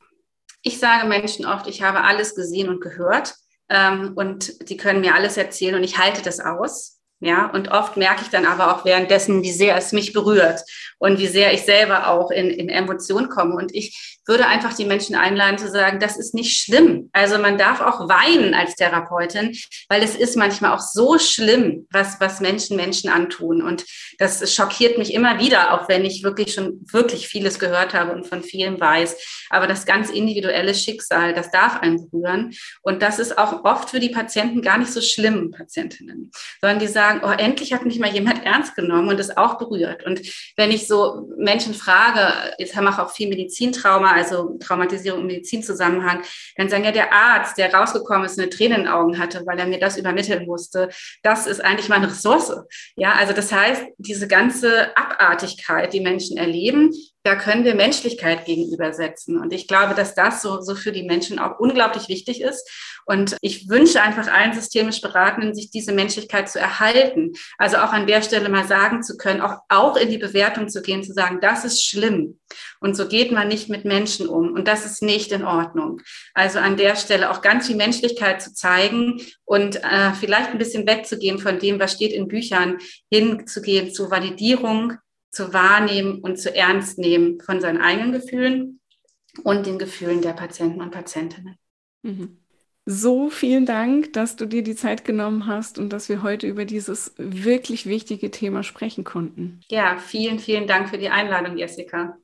Ich 0.61 0.79
sage 0.79 1.09
Menschen 1.09 1.45
oft, 1.45 1.67
ich 1.67 1.81
habe 1.81 2.05
alles 2.05 2.35
gesehen 2.35 2.69
und 2.69 2.79
gehört 2.79 3.33
und 4.15 4.69
die 4.69 4.77
können 4.77 5.01
mir 5.01 5.15
alles 5.15 5.37
erzählen 5.37 5.75
und 5.75 5.83
ich 5.83 5.97
halte 5.97 6.21
das 6.21 6.39
aus. 6.39 7.00
Ja, 7.23 7.51
und 7.51 7.69
oft 7.69 7.97
merke 7.97 8.23
ich 8.23 8.29
dann 8.29 8.47
aber 8.47 8.75
auch 8.75 8.83
währenddessen, 8.83 9.43
wie 9.43 9.51
sehr 9.51 9.75
es 9.75 9.91
mich 9.91 10.11
berührt 10.11 10.61
und 10.97 11.19
wie 11.19 11.27
sehr 11.27 11.53
ich 11.53 11.61
selber 11.61 12.07
auch 12.07 12.31
in, 12.31 12.49
in 12.49 12.67
Emotionen 12.67 13.29
komme. 13.29 13.53
Und 13.53 13.75
ich 13.75 14.19
würde 14.25 14.47
einfach 14.47 14.73
die 14.73 14.85
Menschen 14.85 15.15
einladen 15.15 15.59
zu 15.59 15.69
sagen, 15.69 15.99
das 15.99 16.17
ist 16.17 16.33
nicht 16.33 16.59
schlimm. 16.59 17.09
Also 17.13 17.37
man 17.37 17.59
darf 17.59 17.81
auch 17.81 18.07
weinen 18.07 18.53
als 18.53 18.75
Therapeutin, 18.75 19.55
weil 19.89 20.01
es 20.01 20.15
ist 20.15 20.35
manchmal 20.35 20.71
auch 20.71 20.79
so 20.79 21.19
schlimm, 21.19 21.87
was, 21.91 22.19
was 22.19 22.39
Menschen 22.39 22.75
Menschen 22.75 23.09
antun. 23.09 23.61
Und 23.61 23.85
das 24.17 24.53
schockiert 24.55 24.97
mich 24.97 25.13
immer 25.13 25.39
wieder, 25.39 25.73
auch 25.73 25.89
wenn 25.89 26.05
ich 26.05 26.23
wirklich 26.23 26.53
schon 26.53 26.81
wirklich 26.91 27.27
vieles 27.27 27.59
gehört 27.59 27.93
habe 27.93 28.13
und 28.13 28.25
von 28.25 28.41
vielen 28.41 28.79
weiß. 28.79 29.17
Aber 29.49 29.67
das 29.67 29.85
ganz 29.85 30.09
individuelle 30.09 30.73
Schicksal, 30.73 31.33
das 31.33 31.51
darf 31.51 31.81
einen 31.81 32.09
berühren. 32.09 32.53
Und 32.81 33.01
das 33.01 33.19
ist 33.19 33.37
auch 33.37 33.63
oft 33.63 33.89
für 33.89 33.99
die 33.99 34.09
Patienten 34.09 34.61
gar 34.61 34.77
nicht 34.77 34.91
so 34.91 35.01
schlimm, 35.01 35.51
Patientinnen, 35.51 36.31
sondern 36.61 36.79
die 36.79 36.87
sagen, 36.87 37.10
oh, 37.23 37.31
endlich 37.31 37.73
hat 37.73 37.85
mich 37.85 37.99
mal 37.99 38.13
jemand 38.13 38.45
ernst 38.45 38.75
genommen 38.75 39.09
und 39.09 39.19
es 39.19 39.35
auch 39.35 39.57
berührt. 39.57 40.05
Und 40.05 40.21
wenn 40.55 40.71
ich 40.71 40.87
so 40.87 41.29
Menschen 41.37 41.73
frage, 41.73 42.33
jetzt 42.57 42.75
haben 42.75 42.85
wir 42.85 42.99
auch 43.01 43.11
viel 43.11 43.27
Medizintrauma, 43.29 44.13
also 44.13 44.57
Traumatisierung 44.59 45.21
im 45.21 45.27
Medizinzusammenhang, 45.27 46.21
dann 46.55 46.69
sagen 46.69 46.83
ja 46.83 46.91
der 46.91 47.13
Arzt, 47.13 47.57
der 47.57 47.73
rausgekommen 47.73 48.25
ist, 48.25 48.39
eine 48.39 48.49
Träne 48.49 48.75
in 48.75 48.81
den 48.81 48.91
Augen 48.91 49.19
hatte, 49.19 49.43
weil 49.45 49.59
er 49.59 49.67
mir 49.67 49.79
das 49.79 49.97
übermitteln 49.97 50.45
musste, 50.45 50.89
das 51.23 51.47
ist 51.47 51.63
eigentlich 51.63 51.89
meine 51.89 52.07
Ressource. 52.07 52.53
Ja, 52.95 53.13
also 53.13 53.33
das 53.33 53.51
heißt, 53.51 53.83
diese 53.97 54.27
ganze 54.27 54.95
Abartigkeit, 54.95 55.93
die 55.93 56.01
Menschen 56.01 56.37
erleben, 56.37 56.91
da 57.23 57.35
können 57.35 57.63
wir 57.63 57.75
Menschlichkeit 57.75 58.45
gegenübersetzen. 58.45 59.39
Und 59.39 59.53
ich 59.53 59.67
glaube, 59.67 59.93
dass 59.93 60.15
das 60.15 60.41
so, 60.41 60.61
so 60.61 60.75
für 60.75 60.91
die 60.91 61.03
Menschen 61.03 61.37
auch 61.37 61.59
unglaublich 61.59 62.07
wichtig 62.09 62.41
ist. 62.41 62.67
Und 63.05 63.37
ich 63.41 63.69
wünsche 63.69 64.01
einfach 64.01 64.31
allen 64.31 64.53
systemisch 64.53 65.01
Beratenden, 65.01 65.53
sich 65.53 65.69
diese 65.69 65.91
Menschlichkeit 65.91 66.49
zu 66.49 66.59
erhalten. 66.59 67.33
Also 67.57 67.77
auch 67.77 67.91
an 67.91 68.07
der 68.07 68.21
Stelle 68.21 68.49
mal 68.49 68.65
sagen 68.65 69.03
zu 69.03 69.17
können, 69.17 69.41
auch, 69.41 69.57
auch 69.69 69.97
in 69.97 70.09
die 70.09 70.17
Bewertung 70.17 70.69
zu 70.69 70.81
gehen, 70.81 71.03
zu 71.03 71.13
sagen, 71.13 71.39
das 71.41 71.63
ist 71.65 71.83
schlimm. 71.83 72.39
Und 72.79 72.95
so 72.95 73.07
geht 73.07 73.31
man 73.31 73.47
nicht 73.47 73.69
mit 73.69 73.85
Menschen 73.85 74.27
um. 74.27 74.53
Und 74.53 74.67
das 74.67 74.85
ist 74.85 75.03
nicht 75.03 75.31
in 75.31 75.43
Ordnung. 75.43 76.01
Also 76.33 76.59
an 76.59 76.77
der 76.77 76.95
Stelle 76.95 77.29
auch 77.29 77.41
ganz 77.41 77.67
viel 77.67 77.75
Menschlichkeit 77.75 78.41
zu 78.41 78.53
zeigen 78.53 79.21
und 79.45 79.77
äh, 79.77 80.13
vielleicht 80.19 80.49
ein 80.49 80.57
bisschen 80.57 80.87
wegzugehen 80.87 81.37
von 81.37 81.59
dem, 81.59 81.79
was 81.79 81.93
steht 81.93 82.13
in 82.13 82.27
Büchern, 82.27 82.79
hinzugehen 83.11 83.93
zu 83.93 84.09
Validierung, 84.09 84.93
zu 85.31 85.53
wahrnehmen 85.53 86.19
und 86.19 86.37
zu 86.37 86.53
ernst 86.53 86.97
nehmen 86.97 87.39
von 87.41 87.61
seinen 87.61 87.81
eigenen 87.81 88.11
Gefühlen 88.11 88.79
und 89.43 89.65
den 89.65 89.79
Gefühlen 89.79 90.21
der 90.21 90.33
Patienten 90.33 90.81
und 90.81 90.91
Patientinnen. 90.91 91.57
Mhm. 92.03 92.37
So 92.85 93.29
vielen 93.29 93.65
Dank, 93.65 94.13
dass 94.13 94.35
du 94.35 94.45
dir 94.45 94.63
die 94.63 94.75
Zeit 94.75 95.05
genommen 95.05 95.45
hast 95.45 95.77
und 95.77 95.93
dass 95.93 96.09
wir 96.09 96.23
heute 96.23 96.47
über 96.47 96.65
dieses 96.65 97.13
wirklich 97.17 97.85
wichtige 97.85 98.31
Thema 98.31 98.63
sprechen 98.63 99.03
konnten. 99.03 99.61
Ja, 99.69 99.97
vielen, 99.97 100.39
vielen 100.39 100.67
Dank 100.67 100.89
für 100.89 100.97
die 100.97 101.09
Einladung, 101.09 101.57
Jessica. 101.57 102.17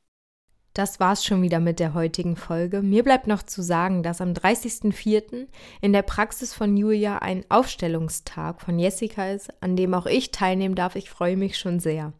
Das 0.77 0.99
war's 0.99 1.25
schon 1.25 1.41
wieder 1.41 1.59
mit 1.59 1.79
der 1.79 1.95
heutigen 1.95 2.35
Folge. 2.35 2.83
Mir 2.83 3.03
bleibt 3.03 3.25
noch 3.25 3.41
zu 3.41 3.63
sagen, 3.63 4.03
dass 4.03 4.21
am 4.21 4.33
30.04. 4.33 5.47
in 5.81 5.91
der 5.91 6.03
Praxis 6.03 6.53
von 6.53 6.77
Julia 6.77 7.17
ein 7.17 7.43
Aufstellungstag 7.49 8.61
von 8.61 8.77
Jessica 8.77 9.29
ist, 9.31 9.49
an 9.59 9.75
dem 9.75 9.95
auch 9.95 10.05
ich 10.05 10.29
teilnehmen 10.29 10.75
darf. 10.75 10.95
Ich 10.95 11.09
freue 11.09 11.35
mich 11.35 11.57
schon 11.57 11.79
sehr. 11.79 12.13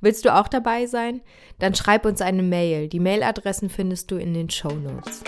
Willst 0.00 0.24
du 0.24 0.34
auch 0.34 0.48
dabei 0.48 0.86
sein? 0.86 1.20
Dann 1.60 1.74
schreib 1.76 2.04
uns 2.04 2.20
eine 2.20 2.42
Mail. 2.42 2.88
Die 2.88 2.98
Mailadressen 2.98 3.70
findest 3.70 4.10
du 4.10 4.16
in 4.16 4.34
den 4.34 4.50
Show 4.50 4.72
Notes. 4.72 5.22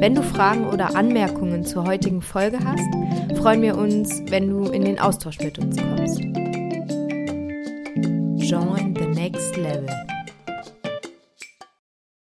Wenn 0.00 0.16
du 0.16 0.22
Fragen 0.22 0.66
oder 0.66 0.96
Anmerkungen 0.96 1.64
zur 1.64 1.86
heutigen 1.86 2.22
Folge 2.22 2.58
hast, 2.64 3.38
freuen 3.38 3.62
wir 3.62 3.76
uns, 3.78 4.22
wenn 4.28 4.48
du 4.48 4.64
in 4.70 4.84
den 4.84 4.98
Austausch 4.98 5.38
mit 5.38 5.58
uns 5.58 5.76
kommst. 5.76 6.20
Join 8.50 8.96
the 8.98 9.06
next 9.06 9.56
level. 9.56 10.09